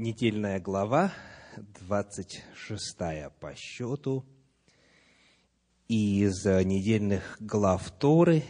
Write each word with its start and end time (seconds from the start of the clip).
недельная 0.00 0.58
глава, 0.58 1.12
26 1.86 2.96
по 3.38 3.54
счету. 3.54 4.24
Из 5.88 6.44
недельных 6.46 7.36
глав 7.38 7.90
Торы 7.90 8.42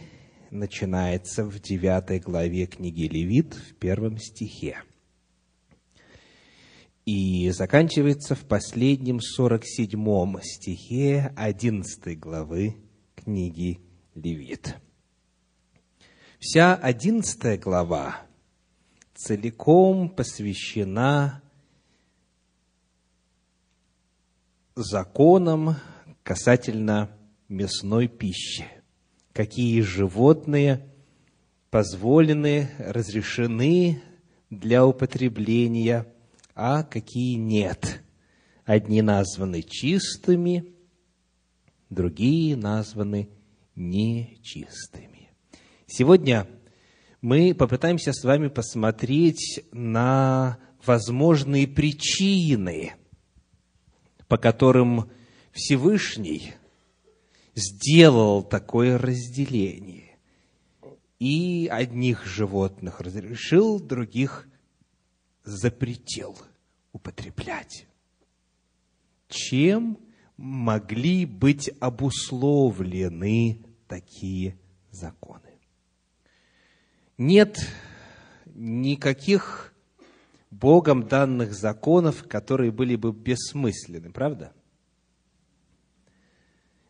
начинается 0.49 1.43
в 1.43 1.59
9 1.59 2.23
главе 2.23 2.67
книги 2.67 3.03
Левит 3.03 3.53
в 3.53 3.75
первом 3.75 4.17
стихе. 4.17 4.81
И 7.05 7.49
заканчивается 7.49 8.35
в 8.35 8.45
последнем 8.45 9.19
47 9.19 10.39
стихе 10.43 11.33
11 11.35 12.17
главы 12.17 12.77
книги 13.15 13.81
Левит. 14.15 14.77
Вся 16.39 16.75
11 16.75 17.59
глава 17.59 18.21
целиком 19.13 20.09
посвящена 20.09 21.40
законам 24.75 25.75
касательно 26.23 27.09
мясной 27.49 28.07
пищи. 28.07 28.65
Какие 29.33 29.81
животные 29.81 30.87
позволены, 31.69 32.69
разрешены 32.77 34.01
для 34.49 34.85
употребления, 34.85 36.05
а 36.53 36.83
какие 36.83 37.35
нет. 37.35 38.03
Одни 38.65 39.01
названы 39.01 39.61
чистыми, 39.63 40.73
другие 41.89 42.55
названы 42.55 43.29
нечистыми. 43.75 45.29
Сегодня 45.87 46.47
мы 47.21 47.53
попытаемся 47.53 48.13
с 48.13 48.23
вами 48.23 48.47
посмотреть 48.47 49.63
на 49.71 50.57
возможные 50.85 51.67
причины, 51.67 52.93
по 54.31 54.37
которым 54.37 55.11
Всевышний 55.51 56.53
сделал 57.53 58.43
такое 58.43 58.97
разделение. 58.97 60.17
И 61.19 61.67
одних 61.69 62.25
животных 62.25 63.01
разрешил, 63.01 63.77
других 63.81 64.47
запретил 65.43 66.37
употреблять. 66.93 67.87
Чем 69.27 69.99
могли 70.37 71.25
быть 71.25 71.69
обусловлены 71.81 73.65
такие 73.89 74.57
законы? 74.91 75.59
нет 77.17 77.59
никаких 78.45 79.70
Богом 80.61 81.07
данных 81.07 81.55
законов, 81.55 82.27
которые 82.27 82.71
были 82.71 82.95
бы 82.95 83.11
бессмысленны, 83.11 84.11
правда? 84.11 84.53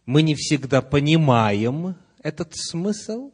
Мы 0.06 0.24
не 0.24 0.36
всегда 0.36 0.82
понимаем 0.82 1.96
этот 2.22 2.54
смысл, 2.54 3.32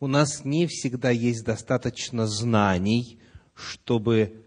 у 0.00 0.08
нас 0.08 0.44
не 0.44 0.66
всегда 0.66 1.10
есть 1.10 1.44
достаточно 1.44 2.26
знаний, 2.26 3.20
чтобы 3.54 4.44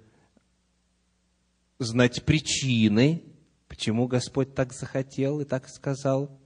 знать 1.79 2.25
причины, 2.25 3.23
почему 3.69 4.05
Господь 4.07 4.53
так 4.53 4.73
захотел 4.73 5.39
и 5.39 5.45
так 5.45 5.69
сказал. 5.69 6.37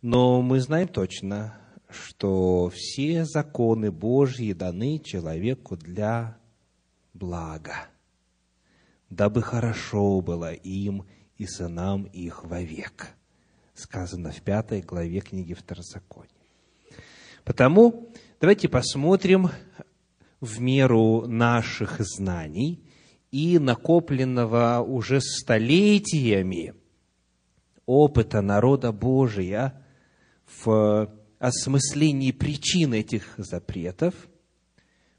Но 0.00 0.42
мы 0.42 0.60
знаем 0.60 0.86
точно, 0.86 1.58
что 1.90 2.70
все 2.72 3.24
законы 3.24 3.90
Божьи 3.90 4.52
даны 4.52 5.00
человеку 5.00 5.76
для 5.76 6.37
блага, 7.18 7.88
дабы 9.10 9.42
хорошо 9.42 10.20
было 10.20 10.52
им 10.52 11.04
и 11.36 11.46
сынам 11.46 12.04
их 12.04 12.44
вовек. 12.44 13.08
Сказано 13.74 14.32
в 14.32 14.40
пятой 14.42 14.80
главе 14.80 15.20
книги 15.20 15.54
Второзакония. 15.54 16.30
Потому 17.44 18.08
давайте 18.40 18.68
посмотрим 18.68 19.50
в 20.40 20.60
меру 20.60 21.26
наших 21.26 22.00
знаний 22.00 22.82
и 23.30 23.58
накопленного 23.58 24.80
уже 24.80 25.20
столетиями 25.20 26.74
опыта 27.86 28.42
народа 28.42 28.92
Божия 28.92 29.82
в 30.62 31.10
осмыслении 31.38 32.32
причин 32.32 32.94
этих 32.94 33.34
запретов, 33.38 34.14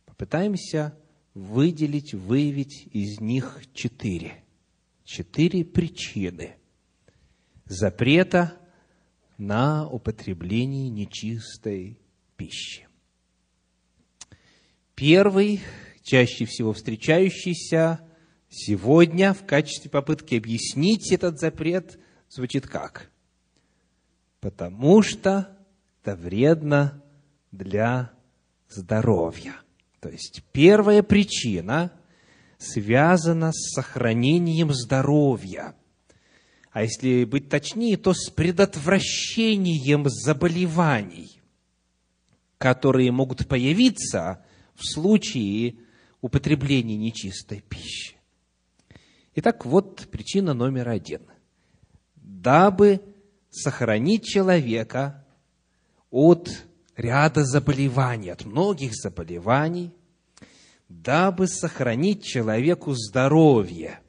попытаемся 0.06 0.94
выделить, 1.40 2.14
выявить 2.14 2.88
из 2.92 3.20
них 3.22 3.62
четыре. 3.74 4.44
Четыре 5.06 5.64
причины 5.64 6.58
запрета 7.66 8.58
на 9.38 9.88
употребление 9.88 10.90
нечистой 10.90 11.98
пищи. 12.36 12.88
Первый, 14.96 15.62
чаще 16.04 16.46
всего 16.46 16.74
встречающийся 16.74 18.02
сегодня 18.50 19.34
в 19.34 19.46
качестве 19.46 19.90
попытки 19.90 20.36
объяснить 20.36 21.12
этот 21.12 21.40
запрет, 21.40 22.00
звучит 22.28 22.68
как? 22.68 23.10
Потому 24.42 25.02
что 25.02 25.58
это 26.02 26.16
вредно 26.16 27.02
для 27.52 28.12
здоровья. 28.68 29.56
То 30.00 30.10
есть 30.10 30.44
первая 30.52 31.04
причина 31.04 31.92
связана 32.58 33.52
с 33.52 33.74
сохранением 33.74 34.74
здоровья. 34.74 35.76
А 36.72 36.84
если 36.84 37.26
быть 37.26 37.50
точнее, 37.50 37.98
то 37.98 38.14
с 38.14 38.30
предотвращением 38.30 40.08
заболеваний, 40.08 41.42
которые 42.58 43.12
могут 43.12 43.48
появиться 43.48 44.46
в 44.76 44.86
случае 44.86 45.78
употребления 46.22 46.96
нечистой 46.96 47.62
пищи. 47.62 48.16
Итак, 49.36 49.66
вот 49.66 50.08
причина 50.12 50.54
номер 50.54 50.90
один. 50.90 51.22
Дабы 52.16 53.02
сохранить 53.50 54.26
человека 54.26 55.26
от 56.12 56.50
ряда 57.00 57.46
заболеваний, 57.46 58.30
от 58.30 58.46
многих 58.46 58.94
заболеваний, 58.94 59.92
дабы 60.90 61.48
сохранить 61.48 62.24
человеку 62.24 62.94
здоровье. 62.94 64.02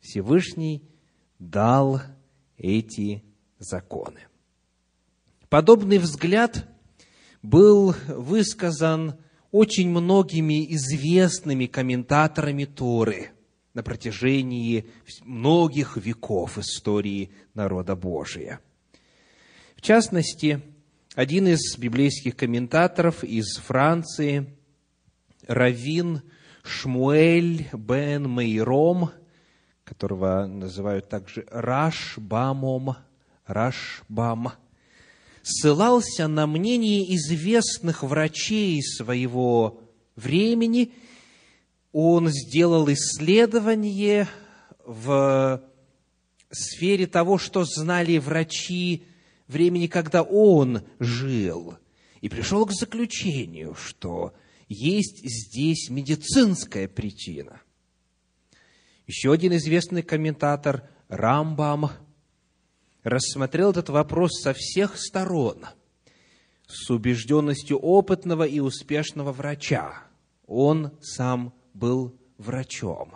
Всевышний 0.00 0.82
дал 1.38 2.00
эти 2.58 3.24
законы. 3.58 4.20
Подобный 5.48 5.98
взгляд 5.98 6.68
был 7.42 7.94
высказан 8.08 9.14
очень 9.50 9.88
многими 9.88 10.74
известными 10.74 11.66
комментаторами 11.66 12.66
Торы 12.66 13.30
на 13.72 13.82
протяжении 13.82 14.86
многих 15.24 15.96
веков 15.96 16.58
истории 16.58 17.30
народа 17.54 17.96
Божия. 17.96 18.60
В 19.76 19.80
частности, 19.80 20.60
один 21.16 21.48
из 21.48 21.78
библейских 21.78 22.36
комментаторов 22.36 23.24
из 23.24 23.56
Франции, 23.56 24.54
Равин 25.46 26.20
Шмуэль 26.62 27.70
бен 27.72 28.28
Мейром, 28.28 29.12
которого 29.82 30.44
называют 30.44 31.08
также 31.08 31.46
Рашбамом, 31.50 32.96
Рашбам, 33.46 34.52
ссылался 35.42 36.28
на 36.28 36.46
мнение 36.46 37.14
известных 37.16 38.02
врачей 38.02 38.82
своего 38.82 39.80
времени. 40.16 40.92
Он 41.92 42.28
сделал 42.28 42.92
исследование 42.92 44.28
в 44.84 45.62
сфере 46.50 47.06
того, 47.06 47.38
что 47.38 47.64
знали 47.64 48.18
врачи 48.18 49.06
времени, 49.48 49.86
когда 49.86 50.22
он 50.22 50.82
жил, 50.98 51.78
и 52.20 52.28
пришел 52.28 52.66
к 52.66 52.72
заключению, 52.72 53.74
что 53.74 54.34
есть 54.68 55.20
здесь 55.24 55.90
медицинская 55.90 56.88
причина. 56.88 57.60
Еще 59.06 59.32
один 59.32 59.54
известный 59.56 60.02
комментатор 60.02 60.88
Рамбам 61.08 61.90
рассмотрел 63.04 63.70
этот 63.70 63.88
вопрос 63.88 64.40
со 64.40 64.52
всех 64.52 64.98
сторон, 64.98 65.66
с 66.66 66.90
убежденностью 66.90 67.78
опытного 67.78 68.44
и 68.44 68.58
успешного 68.58 69.30
врача. 69.30 70.02
Он 70.46 70.92
сам 71.00 71.54
был 71.74 72.18
врачом 72.38 73.14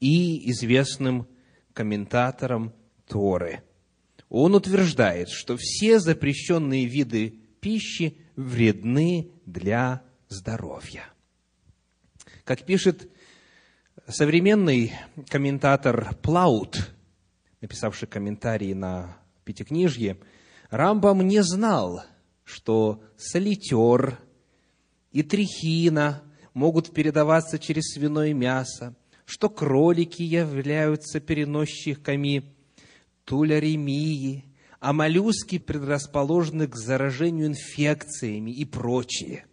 и 0.00 0.50
известным 0.50 1.26
комментатором 1.72 2.74
Торы– 3.06 3.62
он 4.34 4.54
утверждает, 4.54 5.28
что 5.28 5.58
все 5.58 6.00
запрещенные 6.00 6.86
виды 6.86 7.38
пищи 7.60 8.16
вредны 8.34 9.30
для 9.44 10.02
здоровья. 10.28 11.04
Как 12.44 12.64
пишет 12.64 13.10
Современный 14.08 14.92
комментатор 15.28 16.14
Плаут, 16.22 16.92
написавший 17.60 18.08
комментарии 18.08 18.72
на 18.72 19.18
Пятикнижье, 19.44 20.18
Рамбам 20.70 21.26
не 21.28 21.42
знал, 21.42 22.02
что 22.42 23.02
солитер 23.16 24.18
и 25.12 25.22
трихина 25.22 26.22
могут 26.54 26.92
передаваться 26.92 27.58
через 27.58 27.92
свиное 27.92 28.32
мясо, 28.32 28.96
что 29.26 29.50
кролики 29.50 30.22
являются 30.22 31.20
переносчиками 31.20 32.44
туляремии, 33.24 34.44
а 34.80 34.92
моллюски 34.92 35.58
предрасположены 35.58 36.66
к 36.66 36.76
заражению 36.76 37.46
инфекциями 37.48 38.50
и 38.50 38.64
прочее. 38.64 39.46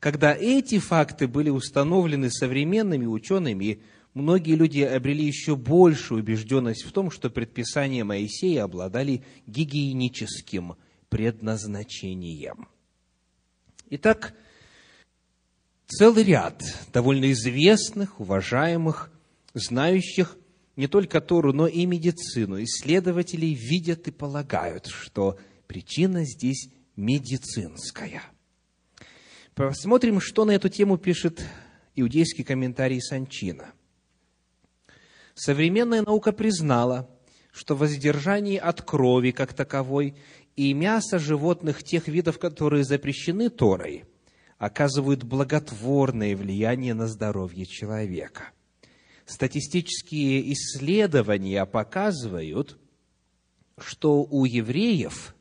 Когда 0.00 0.34
эти 0.34 0.78
факты 0.78 1.28
были 1.28 1.50
установлены 1.50 2.30
современными 2.30 3.06
учеными, 3.06 3.82
многие 4.14 4.56
люди 4.56 4.80
обрели 4.80 5.24
еще 5.24 5.54
большую 5.54 6.22
убежденность 6.22 6.84
в 6.84 6.92
том, 6.92 7.10
что 7.10 7.30
предписания 7.30 8.02
Моисея 8.02 8.64
обладали 8.64 9.22
гигиеническим 9.46 10.74
предназначением. 11.08 12.68
Итак, 13.90 14.34
целый 15.86 16.24
ряд 16.24 16.62
довольно 16.92 17.30
известных, 17.30 18.18
уважаемых, 18.18 19.12
знающих 19.54 20.36
не 20.76 20.86
только 20.86 21.20
Тору, 21.20 21.52
но 21.52 21.66
и 21.66 21.84
медицину. 21.86 22.62
Исследователи 22.62 23.46
видят 23.46 24.08
и 24.08 24.10
полагают, 24.10 24.86
что 24.86 25.38
причина 25.66 26.24
здесь 26.24 26.68
медицинская. 26.96 28.22
Посмотрим, 29.54 30.20
что 30.20 30.44
на 30.44 30.52
эту 30.52 30.68
тему 30.68 30.96
пишет 30.96 31.44
иудейский 31.94 32.44
комментарий 32.44 33.00
Санчина. 33.02 33.72
Современная 35.34 36.02
наука 36.02 36.32
признала, 36.32 37.08
что 37.52 37.76
воздержание 37.76 38.58
от 38.58 38.80
крови 38.82 39.30
как 39.30 39.52
таковой 39.52 40.14
и 40.56 40.72
мясо 40.72 41.18
животных 41.18 41.82
тех 41.82 42.08
видов, 42.08 42.38
которые 42.38 42.84
запрещены 42.84 43.50
Торой, 43.50 44.04
оказывают 44.56 45.22
благотворное 45.22 46.34
влияние 46.34 46.94
на 46.94 47.08
здоровье 47.08 47.66
человека– 47.66 48.52
статистические 49.26 50.52
исследования 50.52 51.64
показывают, 51.66 52.78
что 53.78 54.22
у 54.22 54.44
евреев 54.44 55.34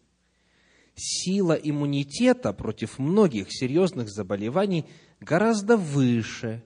сила 0.95 1.53
иммунитета 1.53 2.53
против 2.53 2.99
многих 2.99 3.47
серьезных 3.49 4.09
заболеваний 4.09 4.85
гораздо 5.19 5.77
выше, 5.77 6.63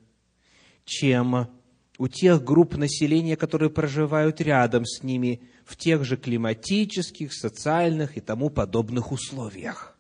чем 0.83 1.49
у 1.97 2.07
тех 2.07 2.43
групп 2.43 2.75
населения, 2.75 3.37
которые 3.37 3.69
проживают 3.69 4.41
рядом 4.41 4.85
с 4.85 5.01
ними 5.03 5.41
в 5.63 5.77
тех 5.77 6.03
же 6.03 6.17
климатических, 6.17 7.33
социальных 7.33 8.17
и 8.17 8.21
тому 8.21 8.49
подобных 8.49 9.11
условиях. 9.11 9.97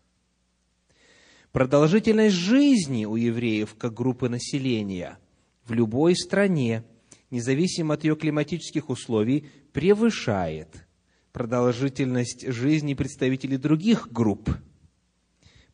Продолжительность 1.53 2.35
жизни 2.35 3.05
у 3.05 3.15
евреев 3.15 3.75
как 3.75 3.93
группы 3.93 4.27
населения 4.27 5.17
в 5.65 5.71
любой 5.71 6.15
стране– 6.15 6.83
независимо 7.35 7.95
от 7.95 8.03
ее 8.03 8.15
климатических 8.15 8.89
условий, 8.89 9.49
превышает 9.73 10.69
продолжительность 11.33 12.47
жизни 12.47 12.93
представителей 12.93 13.57
других 13.57 14.11
групп. 14.11 14.49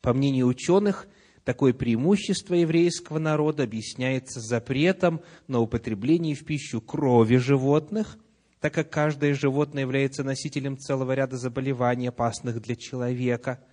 По 0.02 0.14
мнению 0.14 0.48
ученых, 0.48 1.08
такое 1.44 1.74
преимущество 1.74 2.56
еврейского 2.56 3.20
народа 3.20 3.64
объясняется 3.64 4.40
запретом 4.40 5.22
на 5.48 5.60
употребление 5.60 6.36
в 6.36 6.44
пищу 6.46 6.82
крови 6.82 7.36
животных, 7.36 8.18
так 8.60 8.74
как 8.74 8.90
каждое 8.90 9.36
животное 9.36 9.84
является 9.84 10.24
носителем 10.24 10.80
целого 10.80 11.14
ряда 11.14 11.38
заболеваний, 11.38 12.08
опасных 12.08 12.60
для 12.60 12.76
человека. 12.76 13.64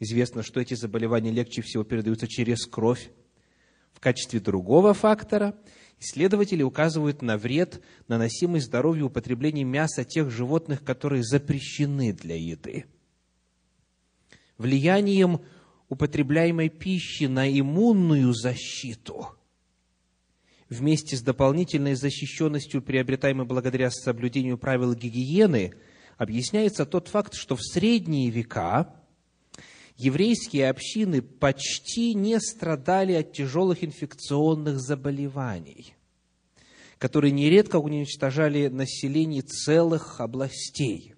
Известно, 0.00 0.42
что 0.42 0.60
эти 0.60 0.74
заболевания 0.74 1.30
легче 1.30 1.62
всего 1.62 1.82
передаются 1.82 2.28
через 2.28 2.66
кровь. 2.66 3.10
В 3.94 4.00
качестве 4.00 4.38
другого 4.40 4.92
фактора– 4.92 5.54
Исследователи 6.02 6.64
указывают 6.64 7.22
на 7.22 7.38
вред, 7.38 7.80
наносимый 8.08 8.60
здоровью 8.60 9.06
употреблением 9.06 9.68
мяса 9.68 10.02
тех 10.02 10.32
животных, 10.32 10.82
которые 10.82 11.22
запрещены 11.22 12.12
для 12.12 12.34
еды. 12.34 12.86
Влиянием 14.58 15.42
употребляемой 15.88 16.70
пищи 16.70 17.24
на 17.24 17.48
иммунную 17.48 18.34
защиту 18.34 19.28
вместе 20.68 21.16
с 21.16 21.22
дополнительной 21.22 21.94
защищенностью, 21.94 22.82
приобретаемой 22.82 23.46
благодаря 23.46 23.88
соблюдению 23.92 24.58
правил 24.58 24.94
гигиены, 24.94 25.72
объясняется 26.18 26.84
тот 26.84 27.06
факт, 27.06 27.34
что 27.34 27.54
в 27.54 27.62
средние 27.62 28.28
века 28.30 28.92
еврейские 30.02 30.68
общины 30.68 31.22
почти 31.22 32.14
не 32.14 32.40
страдали 32.40 33.12
от 33.12 33.32
тяжелых 33.32 33.84
инфекционных 33.84 34.80
заболеваний, 34.80 35.94
которые 36.98 37.30
нередко 37.30 37.76
уничтожали 37.76 38.66
население 38.66 39.42
целых 39.42 40.20
областей. 40.20 41.14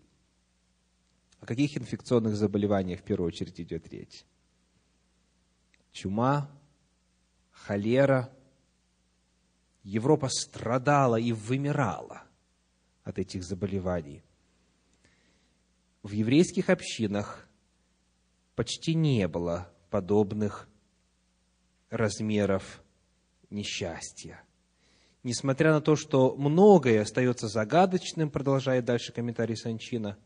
О 1.41 1.47
каких 1.47 1.77
инфекционных 1.79 2.37
заболеваниях 2.37 3.01
в 3.01 3.05
первую 3.05 3.29
очередь 3.29 3.61
идет 3.61 3.89
речь? 3.89 4.25
Чума, 5.93 6.51
холера. 7.53 8.31
Европа 9.83 10.29
страдала 10.31 11.17
и 11.17 11.33
вымирала 11.33 12.25
от 13.03 13.19
этих 13.19 13.45
заболеваний. 13.45 14.23
В 16.03 16.13
еврейских 16.13 16.71
общинах 16.71 17.47
почти 18.55 18.95
не 18.95 19.27
было 19.29 19.71
подобных 19.91 20.69
размеров 21.91 22.83
несчастья. 23.51 24.43
Несмотря 25.23 25.73
на 25.73 25.81
то, 25.81 25.97
что 25.97 26.35
многое 26.37 27.01
остается 27.01 27.49
загадочным, 27.49 28.31
продолжает 28.31 28.85
дальше 28.85 29.13
комментарий 29.13 29.57
Санчина, 29.57 30.19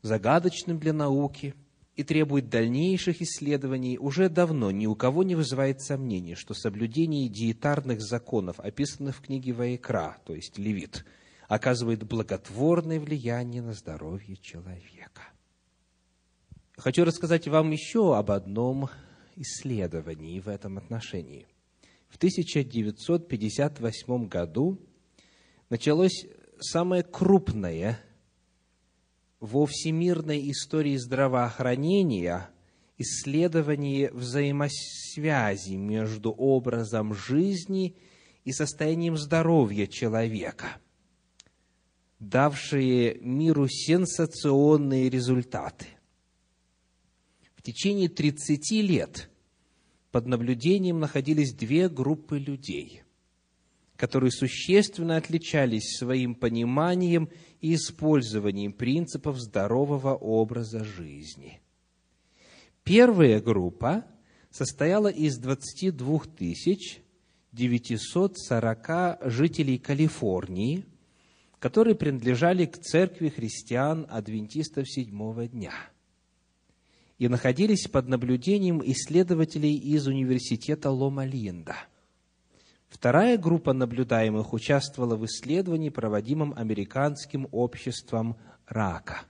загадочным 0.00 0.78
для 0.78 0.92
науки 0.92 1.54
и 1.94 2.02
требует 2.02 2.48
дальнейших 2.48 3.20
исследований, 3.20 3.98
уже 3.98 4.28
давно 4.30 4.70
ни 4.70 4.86
у 4.86 4.94
кого 4.94 5.22
не 5.22 5.34
вызывает 5.34 5.82
сомнений, 5.82 6.34
что 6.34 6.54
соблюдение 6.54 7.28
диетарных 7.28 8.00
законов, 8.00 8.58
описанных 8.58 9.16
в 9.16 9.20
книге 9.20 9.52
Ваикра, 9.52 10.16
то 10.24 10.34
есть 10.34 10.56
Левит, 10.56 11.04
оказывает 11.46 12.04
благотворное 12.04 12.98
влияние 12.98 13.60
на 13.60 13.74
здоровье 13.74 14.36
человека. 14.36 15.33
Хочу 16.76 17.04
рассказать 17.04 17.46
вам 17.46 17.70
еще 17.70 18.16
об 18.16 18.32
одном 18.32 18.90
исследовании 19.36 20.40
в 20.40 20.48
этом 20.48 20.76
отношении. 20.76 21.46
В 22.08 22.16
1958 22.16 24.26
году 24.26 24.80
началось 25.70 26.26
самое 26.58 27.04
крупное 27.04 28.00
во 29.38 29.66
всемирной 29.66 30.50
истории 30.50 30.96
здравоохранения 30.96 32.50
исследование 32.98 34.10
взаимосвязи 34.10 35.74
между 35.74 36.32
образом 36.32 37.14
жизни 37.14 37.94
и 38.42 38.50
состоянием 38.50 39.16
здоровья 39.16 39.86
человека, 39.86 40.78
давшие 42.18 43.14
миру 43.20 43.68
сенсационные 43.68 45.08
результаты– 45.08 45.86
течение 47.64 48.08
30 48.08 48.70
лет 48.82 49.30
под 50.12 50.26
наблюдением 50.26 51.00
находились 51.00 51.54
две 51.54 51.88
группы 51.88 52.38
людей, 52.38 53.02
которые 53.96 54.30
существенно 54.30 55.16
отличались 55.16 55.96
своим 55.96 56.34
пониманием 56.34 57.30
и 57.60 57.74
использованием 57.74 58.72
принципов 58.72 59.38
здорового 59.38 60.14
образа 60.14 60.84
жизни. 60.84 61.60
Первая 62.84 63.40
группа 63.40 64.04
состояла 64.50 65.08
из 65.08 65.38
22 65.38 66.20
тысяч 66.36 67.00
940 67.52 69.30
жителей 69.30 69.78
Калифорнии, 69.78 70.84
которые 71.58 71.94
принадлежали 71.94 72.66
к 72.66 72.76
церкви 72.78 73.30
христиан-адвентистов 73.30 74.88
седьмого 74.88 75.48
дня– 75.48 75.72
и 77.18 77.28
находились 77.28 77.86
под 77.88 78.08
наблюдением 78.08 78.82
исследователей 78.84 79.76
из 79.76 80.06
университета 80.06 80.90
Лома-Линда. 80.90 81.76
Вторая 82.88 83.38
группа 83.38 83.72
наблюдаемых 83.72 84.52
участвовала 84.52 85.16
в 85.16 85.24
исследовании, 85.26 85.88
проводимом 85.88 86.54
американским 86.56 87.48
обществом 87.50 88.36
рака. 88.66 89.22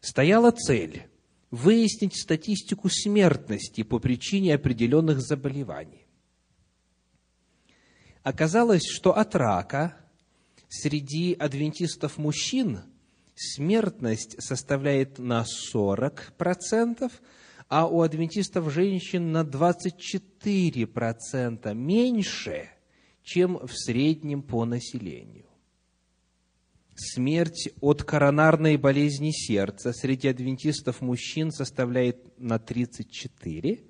Стояла 0.00 0.50
цель 0.50 1.08
выяснить 1.50 2.20
статистику 2.20 2.88
смертности 2.90 3.82
по 3.82 3.98
причине 3.98 4.54
определенных 4.54 5.20
заболеваний. 5.20 6.06
Оказалось, 8.22 8.86
что 8.86 9.16
от 9.16 9.34
рака 9.34 9.96
среди 10.68 11.32
адвентистов 11.32 12.18
мужчин 12.18 12.80
смертность 13.38 14.42
составляет 14.42 15.18
на 15.18 15.44
40%, 15.74 17.10
а 17.68 17.86
у 17.86 18.02
адвентистов 18.02 18.70
женщин 18.72 19.32
на 19.32 19.42
24% 19.42 21.74
меньше, 21.74 22.70
чем 23.22 23.58
в 23.58 23.70
среднем 23.72 24.42
по 24.42 24.64
населению. 24.64 25.44
Смерть 26.96 27.68
от 27.80 28.02
коронарной 28.02 28.76
болезни 28.76 29.30
сердца 29.30 29.92
среди 29.92 30.26
адвентистов 30.26 31.00
мужчин 31.00 31.52
составляет 31.52 32.36
на 32.40 32.58
34, 32.58 33.84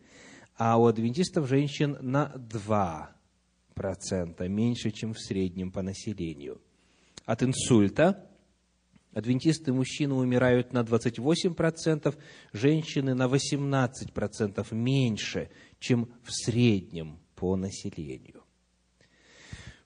а 0.56 0.76
у 0.76 0.84
адвентистов 0.86 1.48
женщин 1.48 1.96
на 2.02 2.34
2%, 2.36 4.46
меньше, 4.48 4.90
чем 4.90 5.14
в 5.14 5.20
среднем 5.20 5.72
по 5.72 5.80
населению. 5.80 6.60
От 7.24 7.42
инсульта 7.42 8.27
Адвентисты 9.12 9.72
мужчины 9.72 10.14
умирают 10.14 10.72
на 10.72 10.80
28%, 10.80 12.16
женщины 12.52 13.14
на 13.14 13.26
18% 13.26 14.74
меньше, 14.74 15.50
чем 15.78 16.08
в 16.22 16.32
среднем 16.32 17.20
по 17.34 17.56
населению. 17.56 18.44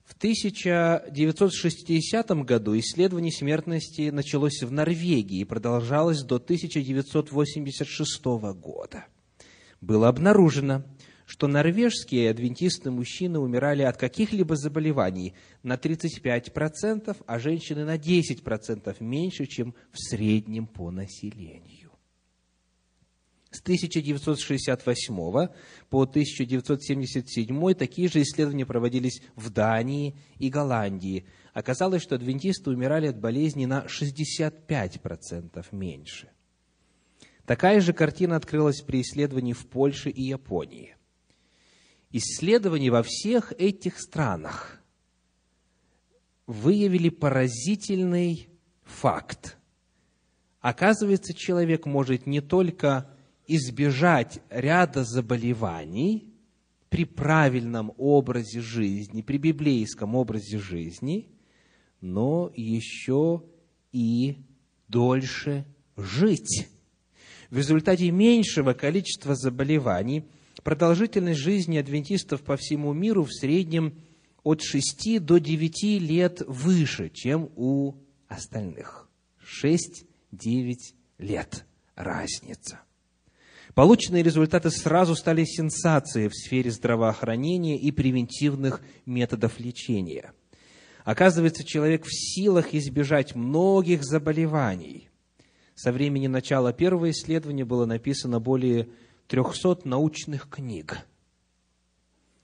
В 0.03 0.13
1960 0.15 2.31
году 2.43 2.77
исследование 2.77 3.31
смертности 3.31 4.09
началось 4.09 4.61
в 4.61 4.69
Норвегии 4.71 5.39
и 5.39 5.45
продолжалось 5.45 6.23
до 6.23 6.35
1986 6.35 8.25
года. 8.55 9.05
Было 9.79 10.09
обнаружено, 10.09 10.83
что 11.33 11.47
норвежские 11.47 12.29
адвентисты-мужчины 12.29 13.39
умирали 13.39 13.81
от 13.81 13.97
каких-либо 13.97 14.55
заболеваний 14.55 15.33
на 15.63 15.77
35%, 15.77 17.17
а 17.25 17.39
женщины 17.39 17.85
на 17.85 17.97
10% 17.97 18.95
меньше, 18.99 19.47
чем 19.47 19.73
в 19.91 19.97
среднем 19.97 20.67
по 20.67 20.91
населению. 20.91 21.89
С 23.49 23.61
1968 23.61 25.15
по 25.89 26.01
1977 26.03 27.73
такие 27.73 28.09
же 28.09 28.21
исследования 28.21 28.67
проводились 28.67 29.23
в 29.35 29.49
Дании 29.49 30.15
и 30.37 30.51
Голландии. 30.51 31.25
Оказалось, 31.55 32.03
что 32.03 32.13
адвентисты 32.13 32.69
умирали 32.69 33.07
от 33.07 33.19
болезни 33.19 33.65
на 33.65 33.87
65% 33.87 35.65
меньше. 35.71 36.29
Такая 37.47 37.81
же 37.81 37.91
картина 37.91 38.35
открылась 38.35 38.81
при 38.81 39.01
исследовании 39.01 39.53
в 39.53 39.65
Польше 39.65 40.11
и 40.11 40.21
Японии– 40.21 40.95
исследования 42.13 42.91
во 42.91 43.03
всех 43.03 43.51
этих 43.57 43.99
странах 43.99 44.79
выявили 46.45 47.09
поразительный 47.09 48.47
факт. 48.83 49.57
Оказывается, 50.61 51.33
человек 51.33 51.85
может 51.85 52.27
не 52.27 52.39
только 52.39 53.09
избежать 53.47 54.39
ряда 54.49 55.03
заболеваний 55.03 56.31
при 56.89 57.05
правильном 57.05 57.91
образе 57.97 58.61
жизни, 58.61 59.23
при 59.23 59.37
библейском 59.37 60.15
образе 60.15 60.59
жизни, 60.59 61.27
но 61.99 62.51
еще 62.55 63.43
и 63.91 64.37
дольше 64.87 65.65
жить. 65.97 66.69
В 67.49 67.57
результате 67.57 68.11
меньшего 68.11 68.73
количества 68.73 69.35
заболеваний– 69.35 70.25
продолжительность 70.63 71.39
жизни 71.39 71.77
адвентистов 71.77 72.41
по 72.41 72.57
всему 72.57 72.93
миру 72.93 73.23
в 73.23 73.33
среднем 73.33 73.93
от 74.43 74.61
6 74.61 75.23
до 75.23 75.39
9 75.39 76.01
лет 76.01 76.41
выше, 76.47 77.09
чем 77.09 77.49
у 77.55 77.95
остальных. 78.27 79.09
6-9 79.61 80.75
лет 81.19 81.65
разница. 81.95 82.81
Полученные 83.73 84.21
результаты 84.21 84.69
сразу 84.69 85.15
стали 85.15 85.45
сенсацией 85.45 86.27
в 86.27 86.35
сфере 86.35 86.69
здравоохранения 86.69 87.77
и 87.77 87.91
превентивных 87.91 88.81
методов 89.05 89.59
лечения. 89.59 90.33
Оказывается, 91.03 91.63
человек 91.63 92.05
в 92.05 92.13
силах 92.13 92.73
избежать 92.73 93.35
многих 93.35 94.03
заболеваний. 94.03 95.09
Со 95.75 95.91
времени 95.91 96.27
начала 96.27 96.71
первого 96.71 97.09
исследования 97.09 97.65
было 97.65 97.85
написано 97.85 98.39
более 98.39 98.89
300 99.27 99.87
научных 99.87 100.49
книг 100.49 101.05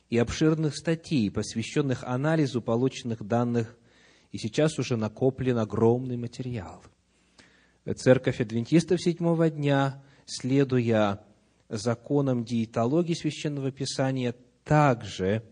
и 0.09 0.17
обширных 0.17 0.75
статей, 0.75 1.29
посвященных 1.29 2.03
анализу 2.03 2.61
полученных 2.61 3.23
данных, 3.23 3.77
и 4.31 4.37
сейчас 4.37 4.79
уже 4.79 4.95
накоплен 4.95 5.57
огромный 5.57 6.17
материал. 6.17 6.83
Церковь 7.95 8.41
адвентистов 8.41 9.01
седьмого 9.01 9.49
дня, 9.49 10.03
следуя 10.25 11.23
законам 11.69 12.43
диетологии 12.43 13.13
Священного 13.13 13.71
Писания, 13.71 14.35
также, 14.63 15.43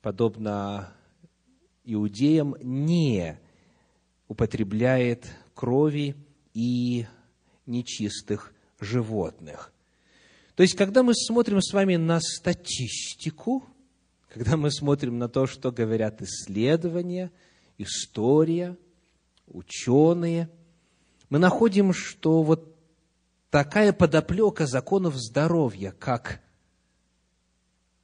подобно 0.00 0.92
иудеям, 1.84 2.56
не 2.62 3.38
употребляет 4.28 5.26
крови 5.54 6.16
и 6.54 7.06
нечистых 7.66 8.54
животных. 8.80 9.72
То 10.56 10.62
есть, 10.62 10.74
когда 10.74 11.02
мы 11.02 11.14
смотрим 11.14 11.60
с 11.60 11.72
вами 11.74 11.96
на 11.96 12.18
статистику, 12.18 13.62
когда 14.26 14.56
мы 14.56 14.70
смотрим 14.70 15.18
на 15.18 15.28
то, 15.28 15.46
что 15.46 15.70
говорят 15.70 16.22
исследования, 16.22 17.30
история, 17.76 18.78
ученые, 19.46 20.48
мы 21.28 21.38
находим, 21.38 21.92
что 21.92 22.42
вот 22.42 22.74
такая 23.50 23.92
подоплека 23.92 24.66
законов 24.66 25.14
здоровья, 25.16 25.90
как, 25.92 26.40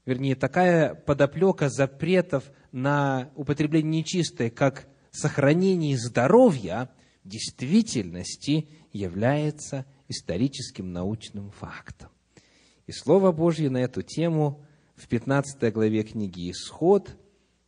вернее, 0.04 0.36
такая 0.36 0.94
подоплека 0.94 1.70
запретов 1.70 2.50
на 2.70 3.30
употребление 3.34 4.02
нечистой, 4.02 4.50
как 4.50 4.86
сохранение 5.10 5.96
здоровья, 5.96 6.90
в 7.24 7.28
действительности 7.28 8.68
является 8.92 9.86
историческим 10.08 10.92
научным 10.92 11.50
фактом. 11.50 12.11
И 12.92 12.94
Слово 12.94 13.32
Божье 13.32 13.70
на 13.70 13.78
эту 13.78 14.02
тему 14.02 14.60
в 14.96 15.08
15 15.08 15.72
главе 15.72 16.02
книги 16.02 16.50
«Исход», 16.50 17.16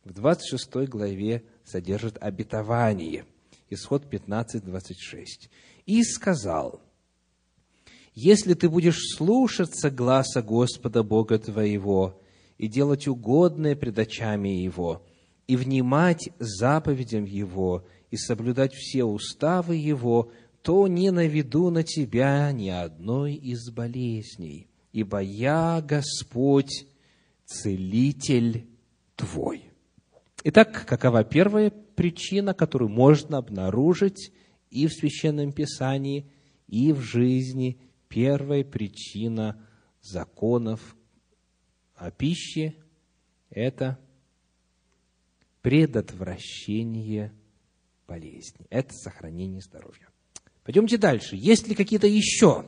в 0.03 0.13
26 0.13 0.87
главе 0.87 1.43
содержит 1.63 2.19
обетование. 2.21 3.25
Исход 3.71 4.07
15, 4.07 4.63
26. 4.63 5.49
«И 5.87 6.03
сказал, 6.03 6.79
если 8.13 8.53
ты 8.53 8.69
будешь 8.69 8.99
слушаться 9.15 9.89
гласа 9.89 10.43
Господа 10.43 11.01
Бога 11.01 11.39
твоего 11.39 12.21
и 12.59 12.67
делать 12.67 13.07
угодное 13.07 13.75
пред 13.75 13.97
очами 13.97 14.49
Его, 14.49 15.03
и 15.47 15.55
внимать 15.55 16.29
заповедям 16.37 17.25
Его, 17.25 17.83
и 18.11 18.17
соблюдать 18.17 18.75
все 18.75 19.05
уставы 19.05 19.75
Его, 19.75 20.31
то 20.61 20.87
не 20.87 21.09
наведу 21.09 21.71
на 21.71 21.81
тебя 21.81 22.51
ни 22.51 22.69
одной 22.69 23.33
из 23.33 23.71
болезней, 23.71 24.67
ибо 24.95 25.19
я 25.19 25.81
Господь, 25.81 26.87
целитель 27.43 28.65
твой. 29.17 29.69
Итак, 30.45 30.85
какова 30.87 31.25
первая 31.25 31.69
причина, 31.69 32.53
которую 32.53 32.87
можно 32.87 33.37
обнаружить 33.37 34.31
и 34.69 34.87
в 34.87 34.93
Священном 34.93 35.51
Писании, 35.51 36.31
и 36.69 36.93
в 36.93 37.01
жизни? 37.01 37.77
Первая 38.07 38.63
причина 38.63 39.61
законов 40.01 40.95
о 41.95 42.09
пище– 42.09 42.75
это 43.49 43.99
предотвращение 45.61 47.33
болезни, 48.07 48.65
это 48.69 48.93
сохранение 48.93 49.59
здоровья. 49.59 50.07
Пойдемте 50.63 50.97
дальше. 50.97 51.35
Есть 51.35 51.67
ли 51.67 51.75
какие-то 51.75 52.07
еще 52.07 52.65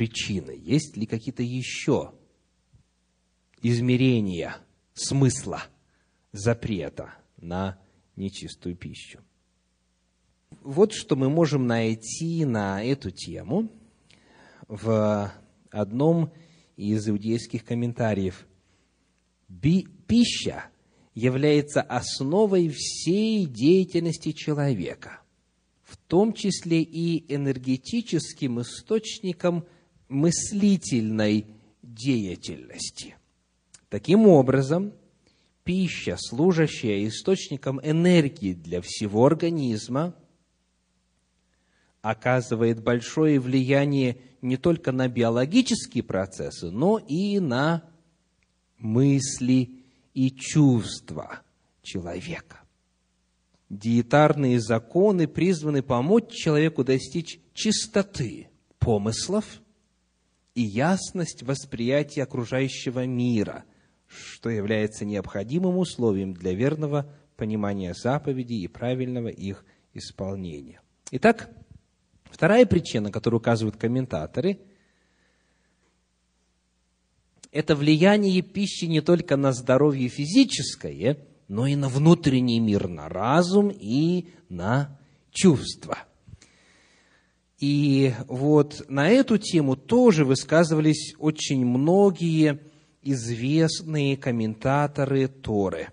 причины? 0.00 0.58
Есть 0.58 0.96
ли 0.96 1.04
какие-то 1.04 1.42
еще 1.42 2.14
измерения 3.60 4.56
смысла 4.94 5.64
запрета 6.32 7.12
на 7.36 7.78
нечистую 8.16 8.76
пищу? 8.76 9.20
Вот 10.62 10.94
что 10.94 11.16
мы 11.16 11.28
можем 11.28 11.66
найти 11.66 12.46
на 12.46 12.82
эту 12.82 13.10
тему 13.10 13.70
в 14.68 15.30
одном 15.70 16.32
из 16.76 17.06
иудейских 17.06 17.66
комментариев. 17.66 18.46
Пища 20.06 20.64
является 21.12 21.82
основой 21.82 22.70
всей 22.70 23.44
деятельности 23.44 24.32
человека, 24.32 25.20
в 25.82 25.98
том 25.98 26.32
числе 26.32 26.80
и 26.80 27.34
энергетическим 27.34 28.62
источником– 28.62 29.66
мыслительной 30.10 31.46
деятельности. 31.82 33.16
Таким 33.88 34.26
образом, 34.26 34.92
пища, 35.64 36.16
служащая 36.18 37.06
источником 37.08 37.80
энергии 37.82 38.52
для 38.52 38.82
всего 38.82 39.24
организма, 39.24 40.14
оказывает 42.02 42.82
большое 42.82 43.38
влияние 43.40 44.18
не 44.42 44.56
только 44.56 44.90
на 44.92 45.08
биологические 45.08 46.02
процессы, 46.02 46.70
но 46.70 46.98
и 46.98 47.38
на 47.40 47.84
мысли 48.78 49.84
и 50.14 50.30
чувства 50.30 51.42
человека. 51.82 52.60
Диетарные 53.68 54.60
законы 54.60 55.28
призваны 55.28 55.82
помочь 55.82 56.32
человеку 56.32 56.82
достичь 56.82 57.38
чистоты 57.54 58.48
помыслов 58.78 59.60
и 60.54 60.62
ясность 60.62 61.42
восприятия 61.42 62.22
окружающего 62.22 63.06
мира, 63.06 63.64
что 64.06 64.50
является 64.50 65.04
необходимым 65.04 65.78
условием 65.78 66.34
для 66.34 66.54
верного 66.54 67.12
понимания 67.36 67.94
заповедей 67.94 68.62
и 68.62 68.68
правильного 68.68 69.28
их 69.28 69.64
исполнения. 69.94 70.80
Итак, 71.10 71.50
Вторая 72.30 72.64
причина, 72.64 73.10
которую 73.10 73.40
указывают 73.40 73.76
комментаторы, 73.76 74.60
это 77.52 77.74
влияние 77.74 78.42
пищи 78.42 78.84
не 78.84 79.00
только 79.00 79.36
на 79.36 79.52
здоровье 79.52 80.08
физическое, 80.08 81.18
но 81.48 81.66
и 81.66 81.74
на 81.74 81.88
внутренний 81.88 82.60
мир, 82.60 82.88
на 82.88 83.08
разум 83.08 83.70
и 83.70 84.28
на 84.48 84.98
чувства. 85.32 85.98
И 87.60 88.14
вот 88.26 88.86
на 88.88 89.10
эту 89.10 89.36
тему 89.36 89.76
тоже 89.76 90.24
высказывались 90.24 91.14
очень 91.18 91.66
многие 91.66 92.58
известные 93.02 94.16
комментаторы 94.16 95.28
Торы. 95.28 95.88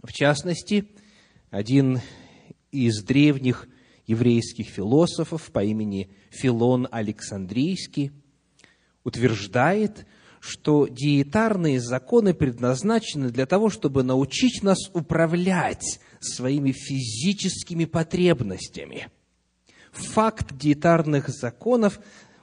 В 0.00 0.12
частности, 0.12 0.88
один 1.50 2.00
из 2.70 3.02
древних 3.02 3.68
еврейских 4.06 4.68
философов 4.68 5.50
по 5.50 5.64
имени 5.64 6.10
Филон 6.30 6.86
Александрийский 6.90 8.12
утверждает, 9.02 10.06
что 10.38 10.86
диетарные 10.86 11.80
законы 11.80 12.32
предназначены 12.32 13.30
для 13.30 13.46
того, 13.46 13.70
чтобы 13.70 14.04
научить 14.04 14.62
нас 14.62 14.78
управлять 14.92 16.00
своими 16.20 16.70
физическими 16.70 17.86
потребностями. 17.86 19.08
Факт 19.94 20.56
диетарных 20.56 21.28
законов 21.28 22.00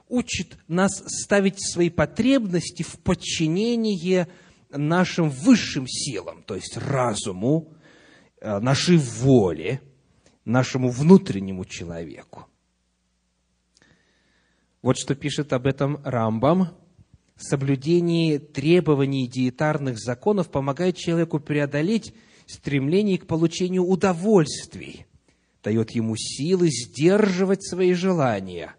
учит 0.08 0.58
нас 0.68 1.02
ставить 1.06 1.56
свои 1.60 1.90
потребности 1.90 2.82
в 2.82 2.98
подчинение 2.98 4.28
нашим 4.70 5.30
высшим 5.30 5.86
силам, 5.86 6.42
то 6.42 6.54
есть 6.54 6.76
разуму, 6.76 7.74
э, 8.40 8.58
нашей 8.58 8.96
воле– 8.96 9.80
нашему 10.44 10.90
внутреннему 10.90 11.64
человеку. 11.64 12.46
Вот 14.80 14.98
что 14.98 15.14
пишет 15.14 15.52
об 15.52 15.66
этом 15.66 16.00
Рамбам. 16.04 16.70
Соблюдение 17.36 18.38
требований 18.38 19.26
диетарных 19.26 19.98
законов 19.98 20.50
помогает 20.50 20.96
человеку 20.96 21.40
преодолеть 21.40 22.14
стремление 22.46 23.18
к 23.18 23.26
получению 23.26 23.84
удовольствий, 23.84 25.06
дает 25.62 25.92
ему 25.92 26.16
силы 26.16 26.68
сдерживать 26.70 27.64
свои 27.64 27.92
желания 27.92 28.74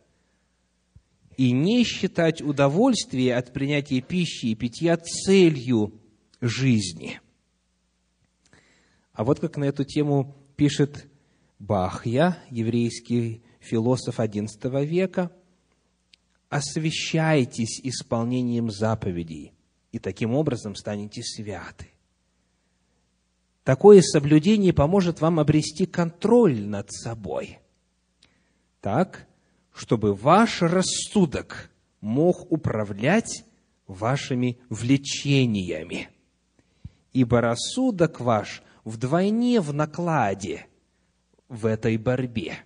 и 1.38 1.52
не 1.52 1.84
считать 1.84 2.42
удовольствие 2.42 3.36
от 3.36 3.54
принятия 3.54 4.02
пищи 4.02 4.48
и 4.48 4.56
питья 4.56 4.98
целью 4.98 6.00
жизни. 6.42 7.22
А 9.14 9.24
вот 9.24 9.40
как 9.40 9.58
на 9.58 9.66
эту 9.66 9.84
тему 9.84 10.36
пишет 10.56 11.08
Бахья, 11.60 12.38
еврейский 12.50 13.44
философ 13.60 14.20
XI 14.20 14.86
века, 14.86 15.32
освящайтесь 16.50 17.80
исполнением 17.84 18.70
заповедей, 18.70 19.54
и 19.92 20.00
таким 20.00 20.36
образом 20.36 20.76
станете 20.76 21.24
святы. 21.24 21.93
Такое 23.64 24.02
соблюдение 24.02 24.74
поможет 24.74 25.22
вам 25.22 25.40
обрести 25.40 25.86
контроль 25.86 26.62
над 26.62 26.92
собой, 26.92 27.60
так, 28.82 29.28
чтобы 29.74 30.14
ваш 30.14 30.62
рассудок 30.62 31.72
мог 32.02 32.52
управлять 32.52 33.46
вашими 33.88 34.60
влечениями. 34.70 36.10
Ибо 37.14 37.42
рассудок 37.42 38.20
ваш 38.20 38.64
вдвойне 38.84 39.62
в 39.62 39.74
накладе– 39.74 40.66
в 41.54 41.68
этой 41.68 41.98
борьбе. 41.98 42.58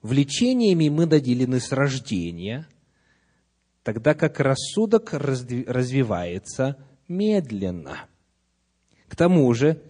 Влечениями 0.00 0.88
мы 0.88 1.04
наделены 1.04 1.60
с 1.60 1.70
рождения, 1.70 2.66
тогда 3.82 4.14
как 4.14 4.40
рассудок 4.40 5.12
развивается 5.12 6.78
медленно. 7.08 8.06
К 9.08 9.16
тому 9.16 9.52
же, 9.54 9.82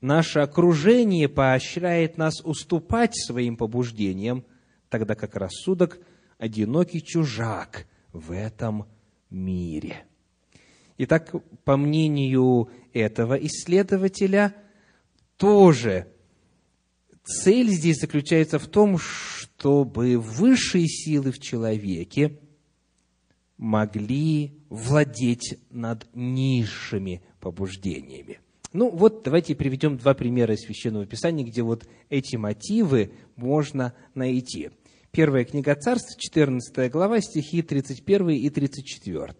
наше 0.00 0.40
окружение 0.40 1.28
поощряет 1.28 2.18
нас 2.18 2.40
уступать 2.44 3.16
своим 3.16 3.56
побуждениям, 3.56 4.44
тогда 4.88 5.14
как 5.14 5.36
рассудок– 5.36 5.98
одинокий 6.38 7.02
чужак 7.02 7.86
в 8.12 8.32
этом 8.32 8.86
мире. 9.28 10.04
Итак, 10.96 11.34
по 11.64 11.76
мнению 11.76 12.70
этого 12.92 13.34
исследователя, 13.34 14.54
тоже 15.36 16.06
Цель 17.28 17.68
здесь 17.68 18.00
заключается 18.00 18.58
в 18.58 18.66
том, 18.66 18.96
чтобы 18.98 20.18
высшие 20.18 20.88
силы 20.88 21.30
в 21.30 21.38
человеке 21.38 22.38
могли 23.58 24.58
владеть 24.70 25.58
над 25.68 26.08
низшими 26.14 27.22
побуждениями. 27.40 28.40
Ну 28.72 28.90
вот 28.90 29.22
давайте 29.24 29.54
приведем 29.54 29.96
два 29.96 30.14
примера 30.14 30.54
из 30.54 30.60
Священного 30.60 31.06
Писания, 31.06 31.44
где 31.44 31.62
вот 31.62 31.86
эти 32.10 32.36
мотивы 32.36 33.12
можно 33.36 33.94
найти. 34.14 34.70
Первая 35.10 35.44
книга 35.44 35.74
Царств, 35.74 36.18
14 36.18 36.90
глава, 36.90 37.20
стихи 37.20 37.62
31 37.62 38.30
и 38.30 38.50
34. 38.50 39.34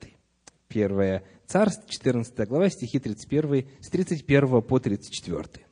Первая 0.68 1.22
Царств, 1.46 1.88
14 1.88 2.48
глава, 2.48 2.70
стихи 2.70 2.98
31, 2.98 3.66
с 3.80 3.90
31 3.90 4.62
по 4.62 4.80
34 4.80 5.68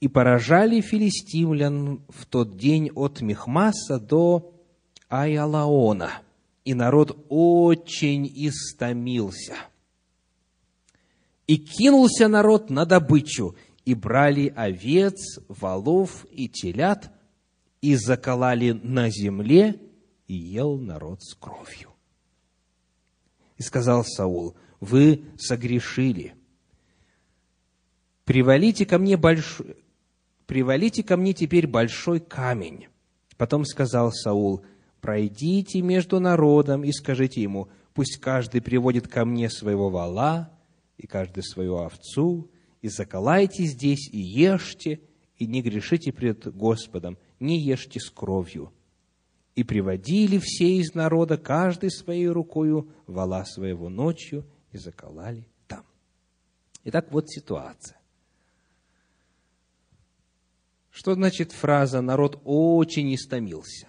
и 0.00 0.08
поражали 0.08 0.80
филистимлян 0.80 2.02
в 2.08 2.26
тот 2.26 2.56
день 2.56 2.90
от 2.94 3.20
Мехмаса 3.20 3.98
до 3.98 4.52
Айалаона, 5.08 6.22
и 6.64 6.74
народ 6.74 7.24
очень 7.28 8.30
истомился. 8.34 9.56
И 11.48 11.56
кинулся 11.56 12.28
народ 12.28 12.68
на 12.68 12.84
добычу, 12.84 13.56
и 13.86 13.94
брали 13.94 14.52
овец, 14.54 15.40
волов 15.48 16.26
и 16.30 16.46
телят, 16.46 17.10
и 17.80 17.96
заколали 17.96 18.72
на 18.72 19.08
земле, 19.08 19.80
и 20.26 20.34
ел 20.34 20.76
народ 20.76 21.22
с 21.22 21.34
кровью. 21.34 21.88
И 23.56 23.62
сказал 23.62 24.04
Саул, 24.04 24.56
вы 24.78 25.24
согрешили, 25.38 26.34
привалите 28.26 28.84
ко 28.84 28.98
мне 28.98 29.16
большой, 29.16 29.76
привалите 30.46 31.02
ко 31.02 31.16
мне 31.16 31.32
теперь 31.32 31.66
большой 31.66 32.20
камень. 32.20 32.88
Потом 33.38 33.64
сказал 33.64 34.12
Саул, 34.12 34.66
пройдите 35.00 35.80
между 35.80 36.20
народом 36.20 36.84
и 36.84 36.92
скажите 36.92 37.40
ему, 37.40 37.68
пусть 37.94 38.18
каждый 38.18 38.60
приводит 38.60 39.08
ко 39.08 39.24
мне 39.24 39.48
своего 39.48 39.88
вала, 39.88 40.52
и 40.98 41.06
каждый 41.06 41.42
свою 41.42 41.76
овцу, 41.76 42.50
и 42.82 42.88
заколайте 42.88 43.64
здесь, 43.64 44.08
и 44.12 44.18
ешьте, 44.18 45.00
и 45.36 45.46
не 45.46 45.62
грешите 45.62 46.12
пред 46.12 46.54
Господом, 46.54 47.16
не 47.40 47.58
ешьте 47.58 48.00
с 48.00 48.10
кровью. 48.10 48.72
И 49.54 49.64
приводили 49.64 50.38
все 50.38 50.76
из 50.76 50.94
народа, 50.94 51.38
каждый 51.38 51.90
своей 51.90 52.28
рукою, 52.28 52.90
вала 53.06 53.44
своего 53.44 53.88
ночью, 53.88 54.46
и 54.72 54.78
заколали 54.78 55.48
там. 55.66 55.84
Итак, 56.84 57.08
вот 57.10 57.28
ситуация. 57.28 57.98
Что 60.90 61.14
значит 61.14 61.52
фраза 61.52 62.00
«народ 62.00 62.40
очень 62.44 63.14
истомился»? 63.14 63.88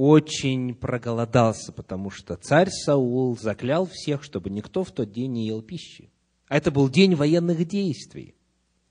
Очень 0.00 0.76
проголодался, 0.76 1.72
потому 1.72 2.10
что 2.10 2.36
царь 2.36 2.70
Саул 2.70 3.36
заклял 3.36 3.84
всех, 3.84 4.22
чтобы 4.22 4.48
никто 4.48 4.84
в 4.84 4.92
тот 4.92 5.10
день 5.10 5.32
не 5.32 5.48
ел 5.48 5.60
пищи. 5.60 6.12
А 6.46 6.56
это 6.56 6.70
был 6.70 6.88
день 6.88 7.16
военных 7.16 7.66
действий. 7.66 8.36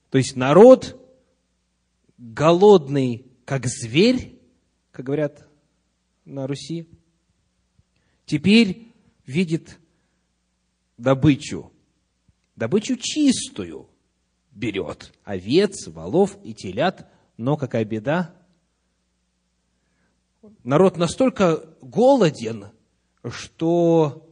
То 0.09 0.17
есть 0.17 0.35
народ 0.35 1.01
голодный, 2.17 3.25
как 3.45 3.67
зверь, 3.67 4.37
как 4.91 5.05
говорят 5.05 5.47
на 6.25 6.45
Руси, 6.45 6.89
теперь 8.25 8.91
видит 9.25 9.79
добычу. 10.97 11.71
Добычу 12.57 12.97
чистую 12.97 13.89
берет. 14.51 15.13
Овец, 15.23 15.87
волов 15.87 16.37
и 16.43 16.53
телят. 16.53 17.09
Но 17.37 17.55
какая 17.55 17.85
беда? 17.85 18.35
Народ 20.63 20.97
настолько 20.97 21.75
голоден, 21.81 22.67
что 23.29 24.29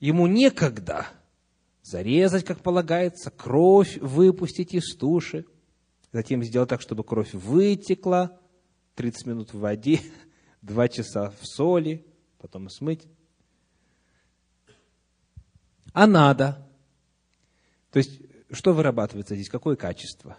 ему 0.00 0.26
некогда 0.26 1.06
зарезать, 1.82 2.44
как 2.44 2.60
полагается, 2.60 3.30
кровь 3.30 3.98
выпустить 3.98 4.74
из 4.74 4.94
туши, 4.96 5.44
затем 6.12 6.42
сделать 6.42 6.68
так, 6.68 6.80
чтобы 6.80 7.04
кровь 7.04 7.32
вытекла, 7.32 8.38
30 8.94 9.26
минут 9.26 9.52
в 9.52 9.58
воде, 9.58 10.00
2 10.62 10.88
часа 10.88 11.30
в 11.40 11.46
соли, 11.46 12.06
потом 12.38 12.68
смыть. 12.68 13.06
А 15.92 16.06
надо. 16.06 16.66
То 17.90 17.98
есть, 17.98 18.20
что 18.50 18.72
вырабатывается 18.72 19.34
здесь? 19.34 19.50
Какое 19.50 19.76
качество? 19.76 20.38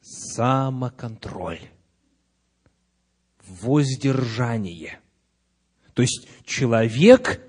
Самоконтроль. 0.00 1.60
Воздержание. 3.48 5.00
То 5.94 6.02
есть, 6.02 6.28
человек, 6.44 7.40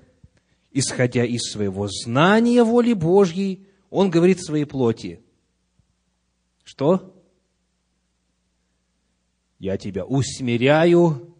исходя 0.72 1.24
из 1.24 1.42
своего 1.52 1.88
знания 1.88 2.64
воли 2.64 2.92
Божьей, 2.94 3.66
он 3.90 4.10
говорит 4.10 4.42
своей 4.42 4.64
плоти. 4.64 5.20
Что? 6.64 7.14
Я 9.58 9.76
тебя 9.76 10.04
усмиряю 10.04 11.34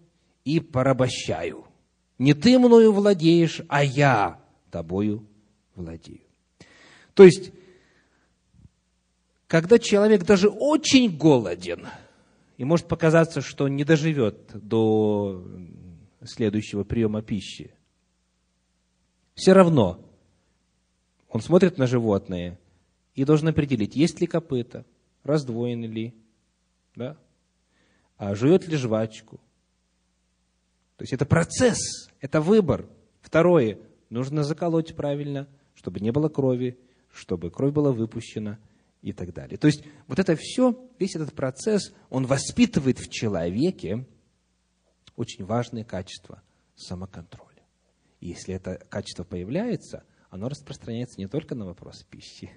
и 0.45 0.61
порабощаю. 0.61 1.65
Не 2.19 2.35
ты 2.35 2.59
мною 2.59 2.93
владеешь, 2.93 3.63
а 3.69 3.83
я 3.83 4.41
тобою 4.71 5.27
владею. 5.75 6.21
То 7.15 7.25
есть, 7.25 7.53
когда 9.47 9.79
человек 9.79 10.25
даже 10.25 10.49
очень 10.49 11.17
голоден, 11.17 11.87
и 12.61 12.65
может 12.65 12.89
показаться, 12.89 13.41
что 13.41 13.69
не 13.69 13.85
доживет 13.85 14.51
до 14.53 15.43
следующего 16.23 16.85
приема 16.85 17.23
пищи, 17.23 17.73
все 19.33 19.55
равно 19.55 20.07
он 21.31 21.41
смотрит 21.41 21.79
на 21.79 21.87
животное 21.87 22.61
и 23.15 23.25
должен 23.25 23.49
определить, 23.49 23.97
есть 23.97 24.21
ли 24.21 24.27
копыта, 24.27 24.85
раздвоены 25.23 25.87
ли, 25.87 26.15
да, 26.95 27.17
а 28.19 28.35
жует 28.35 28.69
ли 28.69 28.77
жвачку, 28.77 29.39
то 30.99 31.05
есть 31.05 31.15
это 31.15 31.25
процесс, 31.25 32.11
это 32.21 32.43
выбор. 32.43 32.87
Второе, 33.23 33.79
нужно 34.11 34.45
заколоть 34.45 34.95
правильно, 34.95 35.49
чтобы 35.73 36.01
не 36.01 36.13
было 36.13 36.29
крови, 36.29 36.79
чтобы 37.11 37.51
кровь 37.51 37.73
была 37.73 37.91
выпущена 37.93 38.59
и 39.03 39.13
так 39.13 39.33
далее. 39.33 39.57
То 39.59 39.67
есть 39.67 39.83
вот 40.07 40.19
это 40.19 40.37
все, 40.37 40.89
весь 40.99 41.17
этот 41.17 41.35
процесс, 41.35 41.93
он 42.09 42.27
воспитывает 42.27 42.99
в 42.99 43.11
человеке 43.11 44.07
очень 45.17 45.45
важное 45.45 45.85
качество 45.85 46.43
самоконтроля. 46.75 47.65
И 48.21 48.29
если 48.29 48.55
это 48.55 48.77
качество 48.89 49.25
появляется, 49.25 50.05
оно 50.29 50.49
распространяется 50.49 51.19
не 51.19 51.27
только 51.27 51.55
на 51.55 51.67
вопрос 51.67 52.05
пищи, 52.05 52.51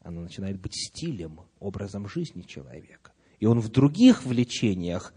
оно 0.00 0.20
начинает 0.20 0.60
быть 0.60 0.74
стилем, 0.74 1.40
образом 1.58 2.08
жизни 2.08 2.42
человека. 2.42 3.12
И 3.40 3.46
он 3.46 3.60
в 3.60 3.68
других 3.68 4.24
влечениях, 4.24 5.12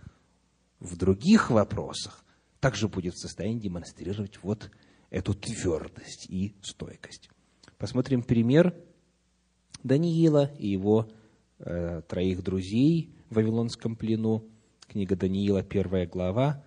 в 0.79 0.97
других 0.97 1.51
вопросах 1.51 2.25
также 2.59 2.88
будет 2.88 3.13
в 3.13 3.21
состоянии 3.21 3.59
демонстрировать 3.59 4.41
вот 4.43 4.71
эту 5.09 5.33
твердость 5.33 6.27
и 6.29 6.55
стойкость. 6.62 7.29
Посмотрим 7.77 8.23
пример 8.23 8.75
Даниила 9.83 10.51
и 10.57 10.67
его 10.67 11.07
э, 11.59 12.01
троих 12.07 12.43
друзей 12.43 13.11
в 13.29 13.35
Вавилонском 13.35 13.95
плену. 13.95 14.45
Книга 14.87 15.15
Даниила, 15.15 15.63
первая 15.63 16.07
глава. 16.07 16.63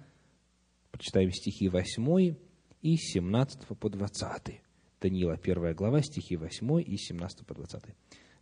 Почитаем 0.90 1.32
стихи 1.32 1.68
8 1.68 2.34
и 2.82 2.96
17 2.96 3.66
по 3.78 3.88
20. 3.88 4.60
Даниила, 5.00 5.36
первая 5.36 5.74
глава, 5.74 6.02
стихи 6.02 6.36
8 6.36 6.82
и 6.82 6.96
17 6.96 7.46
по 7.46 7.54
20. 7.54 7.82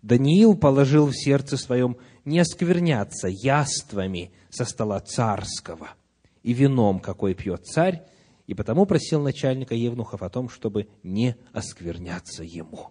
Даниил 0.02 0.56
положил 0.56 1.06
в 1.06 1.14
сердце 1.14 1.56
своем 1.56 1.96
не 2.24 2.38
оскверняться 2.38 3.28
яствами 3.28 4.32
со 4.50 4.64
стола 4.64 5.00
царского– 5.00 5.90
и 6.42 6.52
вином, 6.52 7.00
какой 7.00 7.34
пьет 7.34 7.66
царь, 7.66 8.02
и 8.46 8.54
потому 8.54 8.86
просил 8.86 9.22
начальника 9.22 9.74
Евнухов 9.74 10.22
о 10.22 10.30
том, 10.30 10.48
чтобы 10.48 10.88
не 11.02 11.36
оскверняться 11.52 12.42
ему. 12.42 12.90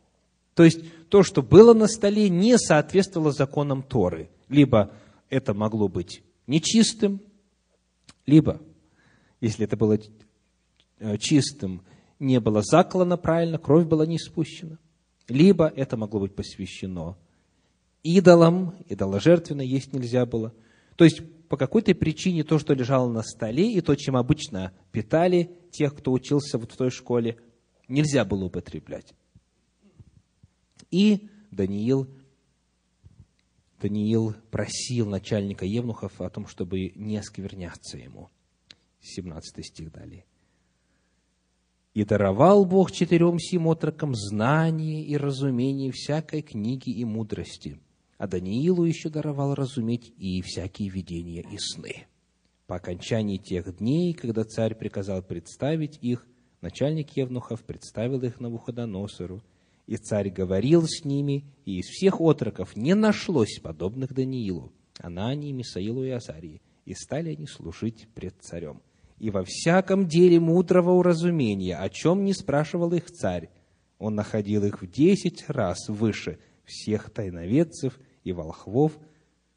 То 0.59 0.65
есть 0.65 0.81
то, 1.07 1.23
что 1.23 1.41
было 1.41 1.73
на 1.73 1.87
столе, 1.87 2.27
не 2.27 2.57
соответствовало 2.57 3.31
законам 3.31 3.81
Торы. 3.81 4.29
Либо 4.49 4.91
это 5.29 5.53
могло 5.53 5.87
быть 5.87 6.21
нечистым, 6.47 7.21
либо, 8.25 8.59
если 9.39 9.63
это 9.63 9.77
было 9.77 9.97
э, 10.99 11.17
чистым, 11.17 11.81
не 12.19 12.41
было 12.41 12.61
заклано 12.61 13.15
правильно, 13.15 13.57
кровь 13.57 13.87
была 13.87 14.05
не 14.05 14.19
спущена. 14.19 14.79
Либо 15.29 15.65
это 15.65 15.95
могло 15.95 16.19
быть 16.19 16.35
посвящено 16.35 17.15
идолам, 18.03 18.75
идоложертвенно 18.89 19.61
есть 19.61 19.93
нельзя 19.93 20.25
было. 20.25 20.53
То 20.97 21.05
есть 21.05 21.21
по 21.47 21.55
какой-то 21.55 21.95
причине 21.95 22.43
то, 22.43 22.59
что 22.59 22.73
лежало 22.73 23.09
на 23.09 23.23
столе, 23.23 23.71
и 23.71 23.79
то, 23.79 23.95
чем 23.95 24.17
обычно 24.17 24.73
питали 24.91 25.51
тех, 25.71 25.95
кто 25.95 26.11
учился 26.11 26.57
вот 26.57 26.73
в 26.73 26.75
той 26.75 26.91
школе, 26.91 27.37
нельзя 27.87 28.25
было 28.25 28.43
употреблять. 28.43 29.13
И 30.91 31.30
Даниил, 31.52 32.08
Даниил 33.80 34.36
просил 34.52 35.08
начальника 35.08 35.65
Евнухов 35.65 36.19
о 36.21 36.30
том, 36.30 36.47
чтобы 36.47 36.91
не 36.95 37.17
оскверняться 37.17 37.97
ему. 37.97 38.30
17 39.02 39.65
стих 39.65 39.91
далее. 39.91 40.25
«И 41.93 42.04
даровал 42.04 42.65
Бог 42.65 42.91
четырем 42.91 43.39
сим 43.39 43.67
отрокам 43.67 44.13
знание 44.15 45.04
и 45.04 45.17
разумение 45.17 45.91
всякой 45.91 46.41
книги 46.41 46.89
и 46.89 47.06
мудрости» 47.06 47.80
а 48.19 48.28
Даниилу 48.28 48.84
еще 48.84 49.10
даровал 49.10 49.56
разуметь 49.56 50.13
и 50.17 50.41
всякие 50.41 50.89
видения 50.89 51.41
и 51.41 51.58
сны. 51.58 52.06
По 52.67 52.75
окончании 52.75 53.38
тех 53.38 53.78
дней, 53.78 54.13
когда 54.13 54.43
царь 54.43 54.75
приказал 54.75 55.23
представить 55.23 55.97
их, 56.02 56.28
начальник 56.60 57.15
Евнухов 57.15 57.63
представил 57.63 58.21
их 58.21 58.41
Навуходоносору, 58.41 59.41
и 59.89 59.97
царь 59.97 60.30
говорил 60.30 60.84
с 60.88 61.04
ними, 61.04 61.45
и 61.65 61.80
из 61.80 61.88
всех 61.88 62.21
отроков 62.21 62.75
не 62.75 62.93
нашлось 62.93 63.58
подобных 63.60 64.13
Даниилу, 64.13 64.71
Анании, 64.99 65.52
Мисаилу 65.52 66.04
и 66.04 66.12
Азарии, 66.12 66.62
и 66.86 66.93
стали 66.93 67.32
они 67.32 67.47
служить 67.47 68.08
пред 68.13 68.36
царем. 68.39 68.84
И 69.17 69.32
во 69.32 69.43
всяком 69.43 70.08
деле 70.08 70.39
мудрого 70.39 70.91
уразумения, 70.91 71.75
о 71.75 71.89
чем 71.89 72.23
не 72.23 72.34
спрашивал 72.34 72.93
их 72.93 73.10
царь, 73.10 73.49
он 73.97 74.13
находил 74.13 74.63
их 74.63 74.84
в 74.84 74.91
десять 74.91 75.49
раз 75.49 75.89
выше 75.89 76.38
всех 76.65 77.10
тайноведцев 77.10 77.99
и 78.23 78.32
волхвов, 78.32 78.95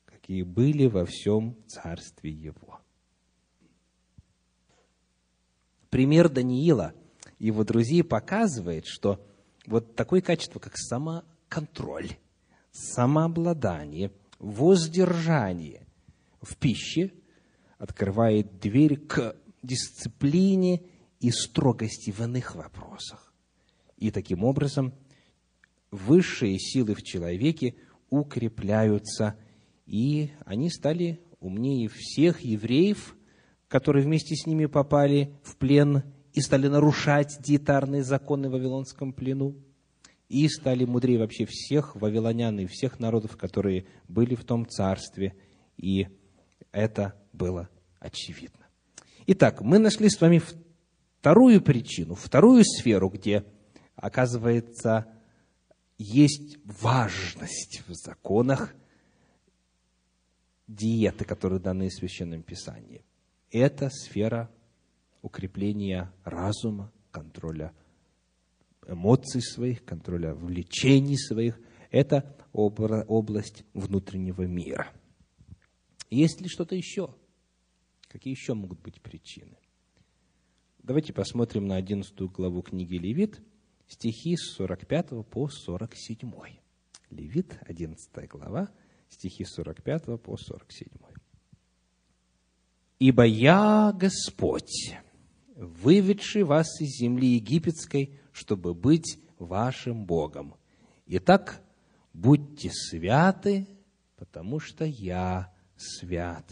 какие 0.07 0.45
были 0.45 0.87
во 0.87 1.05
всем 1.05 1.59
царстве 1.67 2.31
его. 2.31 2.81
Пример 5.91 6.31
Даниила 6.31 6.95
и 7.39 7.49
его 7.49 7.65
друзей 7.65 8.03
показывает, 8.03 8.87
что 8.87 9.23
вот 9.67 9.95
такое 9.95 10.21
качество, 10.21 10.59
как 10.59 10.77
самоконтроль, 10.77 12.17
самообладание, 12.71 14.13
воздержание 14.39 15.87
в 16.41 16.57
пище 16.57 17.13
открывает 17.79 18.59
дверь 18.59 18.97
к 18.97 19.37
дисциплине 19.63 20.83
и 21.21 21.31
строгости 21.31 22.11
в 22.11 22.21
иных 22.21 22.55
вопросах. 22.55 23.33
И 23.97 24.11
таким 24.11 24.43
образом 24.43 24.93
высшие 25.93 26.59
силы 26.59 26.95
в 26.95 27.03
человеке 27.03 27.77
укрепляются, 28.11 29.37
и 29.87 30.33
они 30.45 30.71
стали 30.71 31.21
умнее 31.39 31.89
всех 31.89 32.41
евреев, 32.41 33.17
которые 33.69 34.05
вместе 34.05 34.35
с 34.35 34.47
ними 34.47 34.67
попали 34.67 35.35
в 35.45 35.57
плен 35.57 36.03
и 36.33 36.41
стали 36.41 36.69
нарушать 36.69 37.39
диетарные 37.41 38.03
законы 38.03 38.49
в 38.49 38.53
Вавилонском 38.53 39.13
плену, 39.13 39.57
и 40.29 40.49
стали 40.49 40.87
мудрее 40.87 41.19
вообще 41.19 41.45
всех 41.45 41.95
вавилонян 41.95 42.59
и 42.59 42.67
всех 42.67 42.99
народов, 42.99 43.37
которые 43.37 43.85
были 44.09 44.35
в 44.35 44.45
том 44.45 44.67
царстве, 44.67 45.37
и 45.77 46.09
это 46.71 47.15
было 47.35 47.69
очевидно. 48.01 48.67
Итак, 49.27 49.61
мы 49.61 49.79
нашли 49.79 50.09
с 50.09 50.19
вами 50.19 50.41
вторую 51.19 51.61
причину, 51.61 52.15
вторую 52.15 52.65
сферу, 52.65 53.11
где, 53.11 53.45
оказывается, 53.95 55.07
есть 55.99 56.57
важность 56.65 57.83
в 57.87 57.93
законах 57.93 58.75
диеты, 60.67 61.27
которые 61.27 61.61
даны 61.61 61.89
в 61.89 61.93
Священном 61.93 62.43
Писании. 62.43 63.05
Это 63.51 63.91
сфера 63.91 64.51
укрепления 65.23 66.13
разума, 66.25 66.93
контроля 67.11 67.73
эмоций 68.87 69.41
своих, 69.41 69.85
контроля 69.85 70.35
влечений 70.35 71.17
своих. 71.17 71.59
Это 71.91 72.37
область 72.53 73.65
внутреннего 73.73 74.43
мира. 74.43 74.93
Есть 76.11 76.41
ли 76.41 76.49
что-то 76.49 76.75
еще? 76.75 77.15
Какие 78.09 78.35
еще 78.35 78.55
могут 78.55 78.81
быть 78.81 79.01
причины? 79.01 79.57
Давайте 80.83 81.13
посмотрим 81.13 81.67
на 81.67 81.77
11 81.77 82.13
главу 82.33 82.61
книги 82.63 82.97
Левит, 82.97 83.41
стихи 83.87 84.37
с 84.37 84.55
45 84.57 85.27
по 85.31 85.49
47. 85.49 86.31
Левит, 87.11 87.59
11 87.63 88.29
глава, 88.29 88.69
стихи 89.09 89.45
с 89.45 89.55
45 89.55 90.21
по 90.21 90.37
47. 90.37 90.89
«Ибо 92.99 93.25
я 93.25 93.93
Господь, 93.95 94.97
выведший 95.57 96.43
вас 96.43 96.81
из 96.81 96.99
земли 96.99 97.35
египетской, 97.35 98.19
чтобы 98.33 98.75
быть 98.75 99.19
вашим 99.39 100.05
Богом. 100.07 100.55
Итак, 101.07 101.63
будьте 102.13 102.71
святы, 102.71 103.67
потому 104.17 104.61
что 104.61 104.85
я 104.85 105.53
свят. 105.77 106.45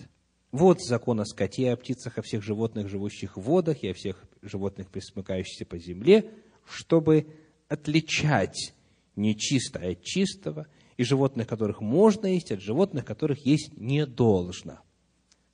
Вот 0.53 0.83
закон 0.83 1.21
о 1.21 1.25
скоте, 1.25 1.71
о 1.73 1.77
птицах, 1.77 2.19
о 2.19 2.23
всех 2.23 2.43
животных, 2.43 2.89
живущих 2.89 3.37
в 3.37 3.43
водах, 3.43 3.83
и 3.83 3.89
о 3.89 3.95
всех 3.95 4.25
животных, 4.43 4.91
присмыкающихся 4.91 5.65
по 5.65 5.79
земле, 5.79 6.31
чтобы 6.65 7.29
отличать 7.69 8.75
нечистое 9.15 9.93
от 9.93 10.03
чистого, 10.03 10.67
и 10.97 11.05
животных, 11.05 11.47
которых 11.47 11.81
можно 11.81 12.27
есть, 12.27 12.53
от 12.53 12.61
животных, 12.61 13.05
которых 13.05 13.47
есть 13.47 13.77
не 13.77 14.05
должно. 14.05 14.81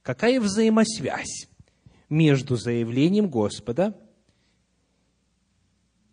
Какая 0.02 0.40
взаимосвязь 0.40 1.48
между 2.09 2.57
заявлением 2.57 3.29
Господа 3.29 3.99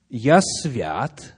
«Я 0.09 0.41
свят», 0.41 1.37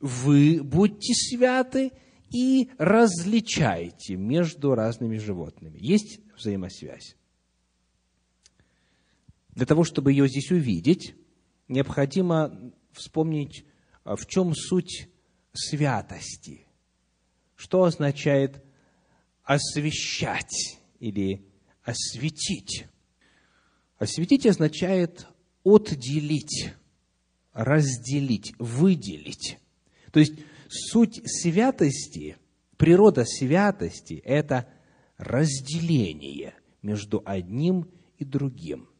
«Вы 0.00 0.62
будьте 0.62 1.14
святы» 1.14 1.92
и 2.30 2.70
различайте 2.78 4.16
между 4.16 4.74
разными 4.74 5.18
животными. 5.18 5.78
Есть 5.80 6.20
взаимосвязь. 6.36 7.16
Для 9.50 9.66
того, 9.66 9.84
чтобы 9.84 10.12
ее 10.12 10.28
здесь 10.28 10.50
увидеть, 10.50 11.14
необходимо 11.68 12.72
вспомнить, 12.92 13.64
а, 14.02 14.16
в 14.16 14.26
чем 14.26 14.54
суть 14.54 15.08
святости. 15.52 16.66
Что 17.54 17.84
означает 17.84 18.64
освещать 19.44 20.78
или 20.98 21.46
осветить? 21.82 22.86
Осветить 24.04 24.44
означает 24.44 25.26
отделить, 25.64 26.74
разделить, 27.54 28.52
выделить. 28.58 29.58
То 30.12 30.20
есть 30.20 30.34
суть 30.68 31.22
святости, 31.24 32.36
природа 32.76 33.24
святости– 33.24 34.20
это 34.26 34.68
разделение 35.16 36.52
между 36.82 37.22
одним 37.24 37.88
и 38.18 38.26
другим. 38.26 38.90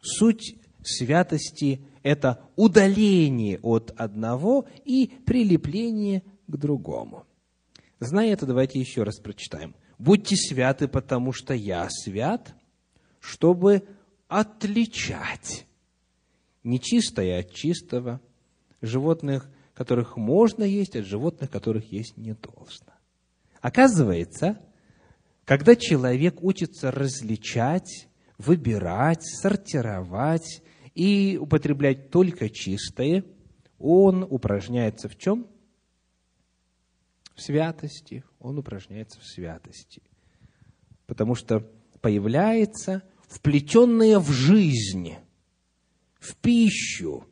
Суть 0.00 0.56
святости– 0.82 1.82
это 2.02 2.42
удаление 2.56 3.58
от 3.60 3.92
одного 3.98 4.66
и 4.86 5.12
прилепление 5.26 6.22
к 6.46 6.56
другому. 6.56 7.26
Зная 8.00 8.32
это, 8.32 8.46
давайте 8.46 8.80
еще 8.80 9.02
раз 9.02 9.18
прочитаем. 9.18 9.74
«Будьте 9.98 10.36
святы, 10.36 10.88
потому 10.88 11.32
что 11.32 11.52
я 11.52 11.86
свят, 11.90 12.54
чтобы 13.20 13.86
отличать 14.28 15.66
нечистое 16.64 17.40
от 17.40 17.52
чистого, 17.52 18.20
животных, 18.80 19.48
которых 19.74 20.16
можно 20.16 20.64
есть, 20.64 20.96
от 20.96 21.04
животных, 21.04 21.50
которых 21.50 21.92
есть 21.92 22.16
не 22.16 22.34
должно». 22.34 22.92
Оказывается, 23.60 24.60
когда 25.44 25.76
человек 25.76 26.42
учится 26.42 26.90
различать, 26.90 28.08
выбирать, 28.38 29.22
сортировать 29.22 30.62
и 30.94 31.38
употреблять 31.40 32.10
только 32.10 32.50
чистое, 32.50 33.24
он 33.78 34.22
упражняется 34.22 35.08
в 35.08 35.16
чем? 35.16 35.46
В 37.34 37.42
святости. 37.42 38.24
Он 38.38 38.58
упражняется 38.58 39.20
в 39.20 39.24
святости. 39.24 40.02
Потому 41.06 41.34
что 41.34 41.60
появляется 42.00 43.02
вплетенная 43.28 44.18
в 44.18 44.30
жизнь, 44.30 45.14
в 46.18 46.36
пищу, 46.36 47.26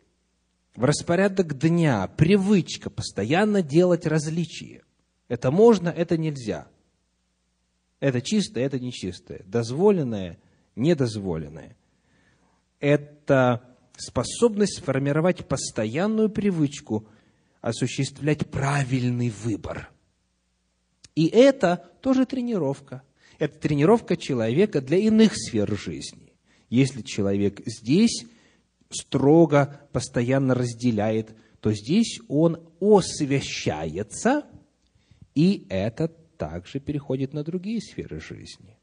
в 0.74 0.85
распорядок 0.85 1.57
дня, 1.59 2.07
привычка 2.09 2.90
постоянно 2.90 3.62
делать 3.62 4.07
различия. 4.07 4.83
Это 5.28 5.50
можно, 5.50 5.88
это 5.88 6.16
нельзя. 6.16 6.68
Это 8.00 8.20
чистое, 8.20 8.66
это 8.66 8.78
нечистое. 8.78 9.42
Дозволенное, 9.46 10.38
недозволенное. 10.76 11.76
Это 12.80 13.62
способность 13.96 14.78
сформировать 14.78 15.46
постоянную 15.46 16.28
привычку 16.28 17.07
осуществлять 17.61 18.50
правильный 18.50 19.30
выбор. 19.30 19.90
И 21.14 21.26
это 21.28 21.88
тоже 22.02 22.26
тренировка. 22.26 23.02
Это 23.44 23.59
тренировка 23.59 24.16
человека 24.16 24.80
для 24.80 24.96
иных 24.96 25.37
сфер 25.37 25.78
жизни. 25.78 26.33
Если 26.70 27.02
человек 27.02 27.61
здесь 27.66 28.24
строго, 28.88 29.87
постоянно 29.92 30.54
разделяет, 30.54 31.37
то 31.61 31.70
здесь 31.74 32.20
он 32.28 32.66
освящается, 32.80 34.46
и 35.35 35.66
это 35.68 36.09
также 36.09 36.80
переходит 36.80 37.35
на 37.35 37.44
другие 37.44 37.83
сферы 37.83 38.18
жизни, 38.18 38.78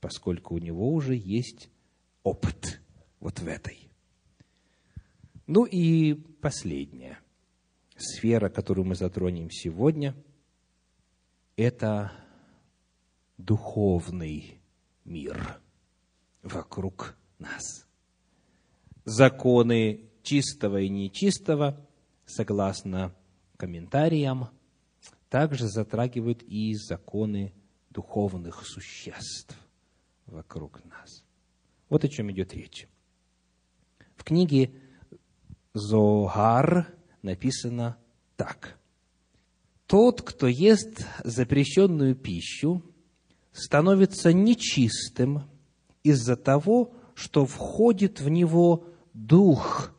поскольку 0.00 0.56
у 0.56 0.58
него 0.58 0.92
уже 0.92 1.16
есть 1.16 1.70
опыт 2.24 2.82
вот 3.20 3.40
в 3.40 3.48
этой. 3.48 3.88
Ну 5.46 5.64
и 5.64 6.12
последняя 6.12 7.20
сфера, 7.96 8.50
которую 8.50 8.84
мы 8.84 8.96
затронем 8.96 9.50
сегодня, 9.50 10.14
это 11.56 12.12
духовный 13.38 14.60
мир 15.04 15.60
вокруг 16.42 17.16
нас. 17.38 17.86
Законы 19.04 20.10
чистого 20.22 20.80
и 20.80 20.88
нечистого, 20.88 21.80
согласно 22.26 23.14
комментариям, 23.56 24.50
также 25.30 25.68
затрагивают 25.68 26.42
и 26.42 26.74
законы 26.74 27.54
духовных 27.90 28.66
существ 28.66 29.56
вокруг 30.26 30.84
нас. 30.84 31.24
Вот 31.88 32.04
о 32.04 32.08
чем 32.08 32.30
идет 32.30 32.52
речь. 32.54 32.86
В 34.16 34.24
книге 34.24 34.72
Зогар 35.72 36.94
написано 37.22 37.96
так. 38.36 38.78
Тот, 39.86 40.22
кто 40.22 40.46
ест 40.46 41.06
запрещенную 41.24 42.14
пищу, 42.14 42.82
становится 43.58 44.32
нечистым 44.32 45.44
из-за 46.02 46.36
того, 46.36 46.94
что 47.14 47.44
входит 47.44 48.20
в 48.20 48.28
него 48.28 48.86
дух 49.12 49.92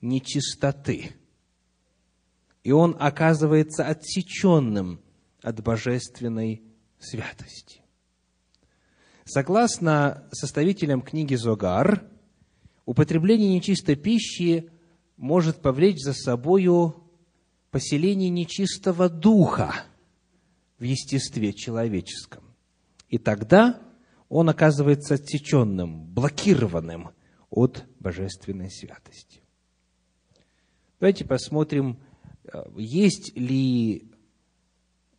нечистоты. 0.00 1.12
И 2.64 2.72
он 2.72 2.96
оказывается 2.98 3.86
отсеченным 3.86 5.00
от 5.42 5.62
божественной 5.62 6.62
святости. 6.98 7.82
Согласно 9.24 10.26
составителям 10.32 11.02
книги 11.02 11.34
Зогар, 11.34 12.04
употребление 12.86 13.52
нечистой 13.54 13.96
пищи 13.96 14.70
может 15.16 15.60
повлечь 15.60 16.00
за 16.00 16.12
собою 16.12 17.04
поселение 17.70 18.30
нечистого 18.30 19.08
духа 19.08 19.84
в 20.78 20.84
естестве 20.84 21.52
человеческом. 21.52 22.51
И 23.12 23.18
тогда 23.18 23.78
он 24.30 24.48
оказывается 24.48 25.14
отсеченным, 25.14 26.06
блокированным 26.06 27.10
от 27.50 27.84
божественной 28.00 28.70
святости. 28.70 29.42
Давайте 30.98 31.26
посмотрим, 31.26 31.98
э, 32.44 32.64
есть 32.78 33.36
ли 33.36 34.10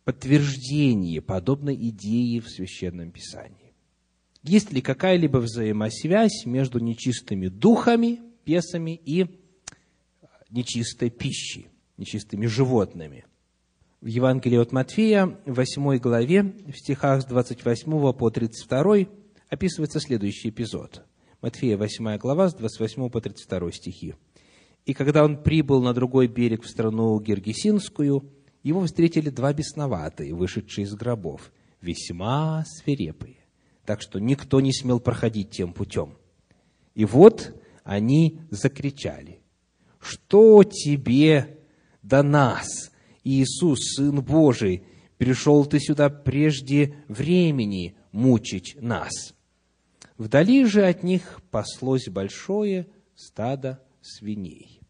подтверждение 0.02 1.22
подобной 1.22 1.76
идеи 1.90 2.40
в 2.40 2.48
Священном 2.48 3.12
Писании. 3.12 3.72
Есть 4.42 4.72
ли 4.72 4.82
какая-либо 4.82 5.38
взаимосвязь 5.38 6.46
между 6.46 6.80
нечистыми 6.80 7.46
духами, 7.46 8.20
песами 8.44 9.00
и 9.04 9.40
нечистой 10.50 11.10
пищей, 11.10 11.68
нечистыми 11.96 12.46
животными. 12.46 13.24
В 14.04 14.06
Евангелии 14.06 14.58
от 14.58 14.70
Матфея, 14.70 15.38
в 15.46 15.54
8 15.54 15.96
главе, 15.96 16.42
в 16.42 16.76
стихах 16.76 17.22
с 17.22 17.24
28 17.24 18.12
по 18.12 18.28
32 18.28 19.06
описывается 19.48 19.98
следующий 19.98 20.50
эпизод. 20.50 21.06
Матфея 21.40 21.78
8 21.78 22.18
глава, 22.18 22.50
с 22.50 22.54
28 22.54 23.08
по 23.08 23.22
32 23.22 23.72
стихи. 23.72 24.14
«И 24.84 24.92
когда 24.92 25.24
он 25.24 25.42
прибыл 25.42 25.80
на 25.82 25.94
другой 25.94 26.26
берег 26.26 26.64
в 26.64 26.68
страну 26.68 27.18
Гергесинскую, 27.18 28.30
его 28.62 28.84
встретили 28.84 29.30
два 29.30 29.54
бесноватые, 29.54 30.34
вышедшие 30.34 30.84
из 30.84 30.94
гробов, 30.94 31.50
весьма 31.80 32.66
свирепые, 32.66 33.38
так 33.86 34.02
что 34.02 34.18
никто 34.18 34.60
не 34.60 34.74
смел 34.74 35.00
проходить 35.00 35.48
тем 35.48 35.72
путем. 35.72 36.18
И 36.94 37.06
вот 37.06 37.58
они 37.84 38.42
закричали, 38.50 39.40
«Что 39.98 40.62
тебе 40.62 41.58
до 42.02 42.22
нас, 42.22 42.90
Иисус, 43.24 43.80
Сын 43.96 44.22
Божий, 44.22 44.84
пришел 45.18 45.64
ты 45.66 45.80
сюда 45.80 46.10
прежде 46.10 46.96
времени 47.08 47.96
мучить 48.12 48.76
нас?» 48.80 49.34
Вдали 50.16 50.64
же 50.64 50.86
от 50.86 51.02
них 51.02 51.40
паслось 51.50 52.08
большое 52.08 52.86
стадо 53.16 53.82
свиней. 54.00 54.80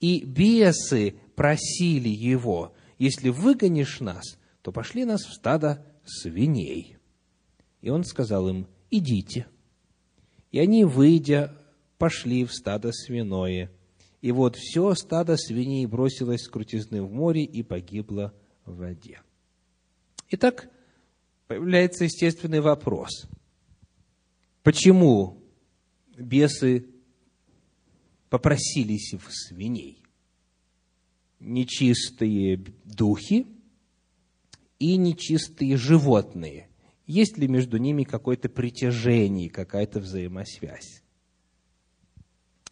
И 0.00 0.24
бесы 0.24 1.14
просили 1.36 2.08
его, 2.08 2.74
если 2.98 3.28
выгонишь 3.28 4.00
нас, 4.00 4.38
то 4.62 4.72
пошли 4.72 5.04
нас 5.04 5.22
в 5.24 5.32
стадо 5.32 5.86
свиней. 6.04 6.96
И 7.80 7.90
он 7.90 8.04
сказал 8.04 8.48
им, 8.48 8.66
идите. 8.90 9.46
И 10.50 10.58
они, 10.58 10.84
выйдя, 10.84 11.56
пошли 11.98 12.44
в 12.44 12.52
стадо 12.52 12.92
свиное. 12.92 13.70
И 14.20 14.32
вот 14.32 14.56
все 14.56 14.94
стадо 14.94 15.36
свиней 15.36 15.86
бросилось 15.86 16.42
с 16.42 16.48
крутизны 16.48 17.02
в 17.02 17.12
море 17.12 17.44
и 17.44 17.62
погибло 17.62 18.34
в 18.64 18.76
воде. 18.76 19.20
Итак, 20.30 20.68
появляется 21.46 22.04
естественный 22.04 22.60
вопрос. 22.60 23.28
Почему 24.62 25.40
бесы 26.16 26.86
попросились 28.28 29.14
в 29.14 29.30
свиней? 29.30 30.02
Нечистые 31.38 32.64
духи 32.84 33.46
и 34.80 34.96
нечистые 34.96 35.76
животные. 35.76 36.68
Есть 37.06 37.38
ли 37.38 37.46
между 37.46 37.78
ними 37.78 38.02
какое-то 38.02 38.48
притяжение, 38.48 39.48
какая-то 39.48 40.00
взаимосвязь? 40.00 41.02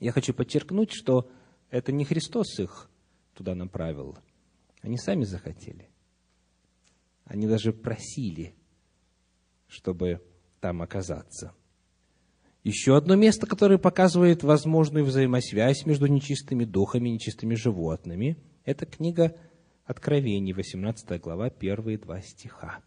Я 0.00 0.12
хочу 0.12 0.34
подчеркнуть, 0.34 0.92
что 0.92 1.30
это 1.70 1.92
не 1.92 2.04
Христос 2.04 2.58
их 2.58 2.90
туда 3.34 3.54
направил. 3.54 4.16
Они 4.82 4.98
сами 4.98 5.24
захотели. 5.24 5.88
Они 7.24 7.46
даже 7.46 7.72
просили, 7.72 8.54
чтобы 9.66 10.22
там 10.60 10.82
оказаться. 10.82 11.54
Еще 12.62 12.96
одно 12.96 13.14
место, 13.14 13.46
которое 13.46 13.78
показывает 13.78 14.42
возможную 14.42 15.04
взаимосвязь 15.04 15.86
между 15.86 16.06
нечистыми 16.06 16.64
духами 16.64 17.08
и 17.08 17.12
нечистыми 17.12 17.54
животными, 17.54 18.36
это 18.64 18.86
книга 18.86 19.36
Откровений, 19.86 20.52
18 20.52 21.20
глава, 21.20 21.48
первые 21.48 21.96
два 21.96 22.20
стиха. 22.20 22.80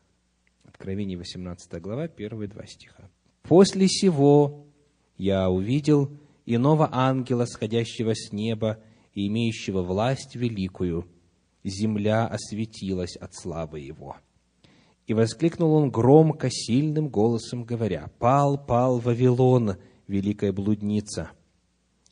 Откровений, 0.65 1.15
18 1.15 1.82
глава, 1.82 2.10
первые 2.10 2.50
два 2.50 2.65
стиха. 2.65 3.10
«После 3.43 3.88
сего 3.88 4.67
я 5.17 5.50
увидел 5.50 6.12
иного 6.55 6.89
ангела, 6.91 7.45
сходящего 7.45 8.13
с 8.15 8.31
неба 8.31 8.79
и 9.13 9.27
имеющего 9.27 9.81
власть 9.81 10.35
великую. 10.35 11.07
Земля 11.63 12.25
осветилась 12.27 13.15
от 13.15 13.35
славы 13.35 13.79
его». 13.79 14.17
И 15.07 15.13
воскликнул 15.13 15.73
он 15.73 15.89
громко, 15.89 16.49
сильным 16.51 17.09
голосом, 17.09 17.63
говоря, 17.63 18.12
«Пал, 18.19 18.63
пал 18.63 18.99
Вавилон, 18.99 19.77
великая 20.07 20.51
блудница, 20.51 21.31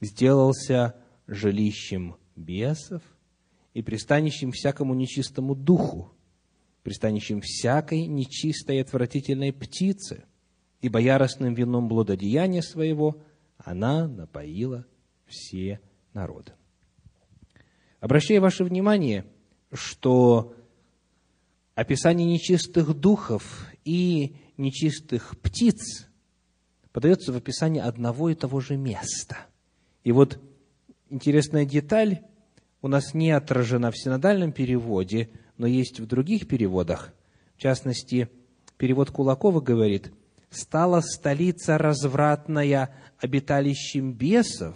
сделался 0.01 0.95
жилищем 1.27 2.15
бесов 2.35 3.01
и 3.73 3.81
пристанищем 3.81 4.51
всякому 4.51 4.93
нечистому 4.93 5.53
духу, 5.55 6.11
пристанищем 6.83 7.41
всякой 7.41 8.07
нечистой 8.07 8.77
и 8.77 8.81
отвратительной 8.81 9.51
птицы, 9.51 10.23
ибо 10.81 10.99
яростным 10.99 11.53
вином 11.53 11.87
блудодеяния 11.87 12.61
своего 12.61 13.21
она 13.57 14.07
напоила 14.07 14.85
все 15.25 15.79
народы». 16.13 16.53
Обращаю 17.99 18.41
ваше 18.41 18.63
внимание, 18.63 19.25
что 19.73 20.55
описание 21.75 22.27
нечистых 22.27 22.93
духов 22.93 23.67
и 23.85 24.35
нечистых 24.57 25.37
птиц 25.39 26.07
подается 26.91 27.31
в 27.31 27.37
описании 27.37 27.81
одного 27.81 28.29
и 28.29 28.35
того 28.35 28.59
же 28.59 28.77
места. 28.77 29.37
И 30.03 30.11
вот 30.11 30.39
интересная 31.09 31.65
деталь 31.65 32.21
у 32.81 32.87
нас 32.87 33.13
не 33.13 33.31
отражена 33.31 33.91
в 33.91 33.97
синодальном 33.97 34.51
переводе, 34.51 35.29
но 35.57 35.67
есть 35.67 35.99
в 35.99 36.05
других 36.05 36.47
переводах. 36.47 37.13
В 37.55 37.61
частности, 37.61 38.29
перевод 38.77 39.11
Кулакова 39.11 39.59
говорит, 39.59 40.11
«Стала 40.49 41.01
столица 41.01 41.77
развратная 41.77 42.95
обиталищем 43.19 44.13
бесов 44.13 44.75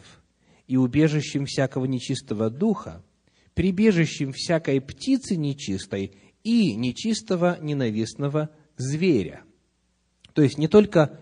и 0.68 0.78
убежищем 0.78 1.46
всякого 1.46 1.86
нечистого 1.86 2.50
духа, 2.50 3.04
прибежищем 3.54 4.32
всякой 4.34 4.82
птицы 4.82 5.36
нечистой 5.36 6.14
и 6.44 6.74
нечистого 6.76 7.58
ненавистного 7.62 8.50
зверя. 8.78 9.44
То 10.34 10.42
есть 10.42 10.58
не 10.58 10.68
только 10.68 11.20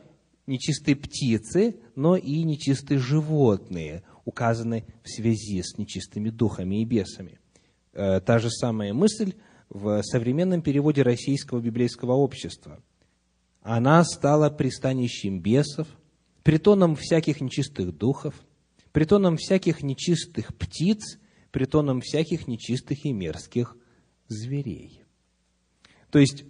нечистые 0.47 0.95
птицы, 0.95 1.75
но 1.95 2.15
и 2.15 2.43
нечистые 2.43 2.99
животные 2.99 4.03
указаны 4.25 4.85
в 5.03 5.09
связи 5.09 5.61
с 5.63 5.77
нечистыми 5.77 6.29
духами 6.29 6.81
и 6.81 6.85
бесами. 6.85 7.39
Э, 7.93 8.19
та 8.21 8.39
же 8.39 8.49
самая 8.49 8.93
мысль 8.93 9.33
в 9.69 10.01
современном 10.03 10.61
переводе 10.61 11.01
Российского 11.01 11.59
библейского 11.59 12.13
общества. 12.13 12.81
Она 13.61 14.03
стала 14.03 14.49
пристанищем 14.49 15.39
бесов, 15.39 15.87
притоном 16.49 16.95
всяких 16.95 17.41
нечистых 17.41 17.95
духов, 17.95 18.33
притоном 18.91 19.37
всяких 19.37 19.83
нечистых 19.83 20.57
птиц, 20.57 21.19
притоном 21.51 22.01
всяких 22.01 22.47
нечистых 22.47 23.05
и 23.05 23.11
мерзких 23.13 23.77
зверей. 24.29 25.03
То 26.09 26.17
есть 26.17 26.45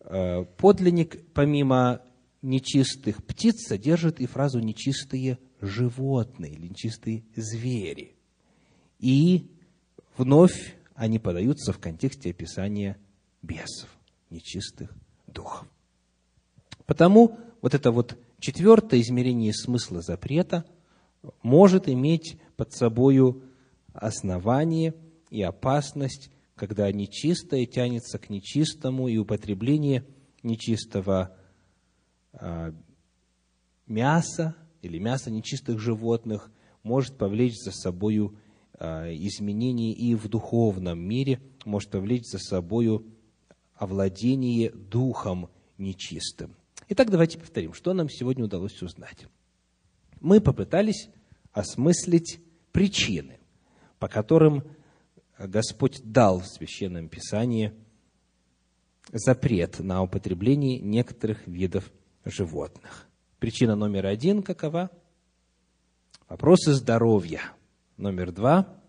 э, 0.00 0.44
подлинник, 0.56 1.24
помимо 1.34 2.02
нечистых 2.42 3.24
птиц, 3.24 3.68
содержит 3.68 4.18
и 4.18 4.26
фразу 4.26 4.58
«нечистые 4.58 5.38
животные» 5.60 6.54
или 6.54 6.66
«нечистые 6.66 7.22
звери». 7.36 8.16
И 8.98 9.46
вновь 10.16 10.74
они 10.96 11.20
подаются 11.20 11.72
в 11.72 11.78
контексте 11.78 12.30
описания 12.30 12.98
бесов, 13.40 13.88
нечистых 14.30 14.92
духов. 15.28 15.68
Потому 16.86 17.38
вот 17.60 17.74
это 17.74 17.92
вот 17.92 18.18
четвертое 18.42 19.00
измерение 19.00 19.54
смысла 19.54 20.02
запрета 20.02 20.66
может 21.42 21.88
иметь 21.88 22.36
под 22.56 22.74
собою 22.74 23.42
основание 23.94 24.94
и 25.30 25.40
опасность 25.42 26.30
когда 26.62 26.92
нечистое 26.92 27.66
тянется 27.66 28.20
к 28.20 28.30
нечистому, 28.30 29.08
и 29.08 29.16
употребление 29.16 30.06
нечистого 30.44 31.36
э, 32.34 32.72
мяса 33.88 34.54
или 34.80 34.98
мяса 34.98 35.30
нечистых 35.30 35.80
животных 35.80 36.52
может 36.84 37.18
повлечь 37.18 37.56
за 37.56 37.72
собою 37.72 38.38
э, 38.78 39.12
изменения 39.14 39.92
и 39.92 40.14
в 40.14 40.28
духовном 40.28 41.00
мире, 41.00 41.40
может 41.64 41.90
повлечь 41.90 42.26
за 42.26 42.38
собою 42.38 43.06
овладение 43.74 44.70
духом 44.70 45.48
нечистым. 45.78 46.54
Итак, 46.88 47.10
давайте 47.10 47.38
повторим, 47.38 47.72
что 47.74 47.92
нам 47.92 48.08
сегодня 48.08 48.44
удалось 48.44 48.80
узнать. 48.82 49.26
Мы 50.20 50.40
попытались 50.40 51.08
осмыслить 51.52 52.40
причины, 52.72 53.38
по 53.98 54.08
которым 54.08 54.64
Господь 55.38 56.00
дал 56.04 56.40
в 56.40 56.46
Священном 56.46 57.08
Писании 57.08 57.72
запрет 59.12 59.80
на 59.80 60.02
употребление 60.02 60.78
некоторых 60.80 61.46
видов 61.46 61.92
животных. 62.24 63.08
Причина 63.38 63.74
номер 63.74 64.06
один 64.06 64.42
какова? 64.42 64.90
Вопросы 66.28 66.72
здоровья. 66.72 67.42
Номер 67.96 68.32
два– 68.32 68.78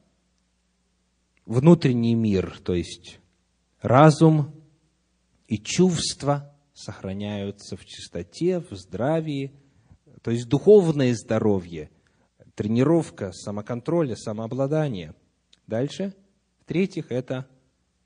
внутренний 1.46 2.16
мир, 2.16 2.58
то 2.64 2.74
есть 2.74 3.20
разум 3.82 4.54
и 5.48 5.58
чувства 5.58 6.53
сохраняются 6.84 7.78
в 7.78 7.86
чистоте, 7.86 8.60
в 8.60 8.72
здравии, 8.72 9.54
то 10.22 10.32
есть 10.32 10.48
духовное 10.48 11.14
здоровье, 11.14 11.90
тренировка 12.56 13.32
самоконтроля, 13.32 14.16
самообладания. 14.16 15.16
Дальше– 15.68 16.14
в-третьих, 16.62 17.12
это 17.12 17.46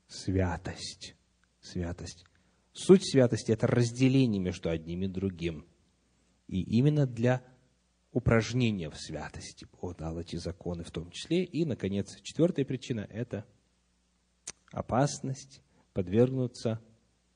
святость. 0.08 1.14
Святость. 1.60 2.24
Суть 2.72 3.08
святости– 3.08 3.52
это 3.52 3.68
разделение 3.68 4.40
между 4.40 4.68
одним 4.68 5.04
и 5.04 5.06
другим. 5.06 5.64
И 6.48 6.60
именно 6.62 7.06
для 7.06 7.42
упражнения 8.10 8.90
в 8.90 8.96
святости. 8.96 9.68
Бог 9.80 9.96
дал 9.96 10.18
эти 10.18 10.36
законы 10.36 10.82
в 10.82 10.90
том 10.90 11.10
числе. 11.12 11.44
И, 11.44 11.64
наконец, 11.64 12.20
четвертая 12.22 12.64
причина– 12.64 13.06
это 13.10 13.44
опасность 14.72 15.62
подвергнуться 15.92 16.80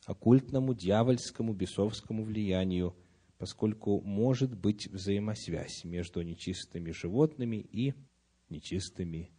оккультному, 0.06 0.74
дьявольскому, 0.74 1.52
бесовскому 1.54 2.24
влиянию, 2.24 2.96
поскольку 3.38 4.00
может 4.00 4.56
быть 4.56 4.86
взаимосвязь 4.88 5.84
между 5.84 6.22
нечистыми 6.22 6.90
животными 6.90 7.56
и 7.56 7.94
нечистыми. 8.48 9.30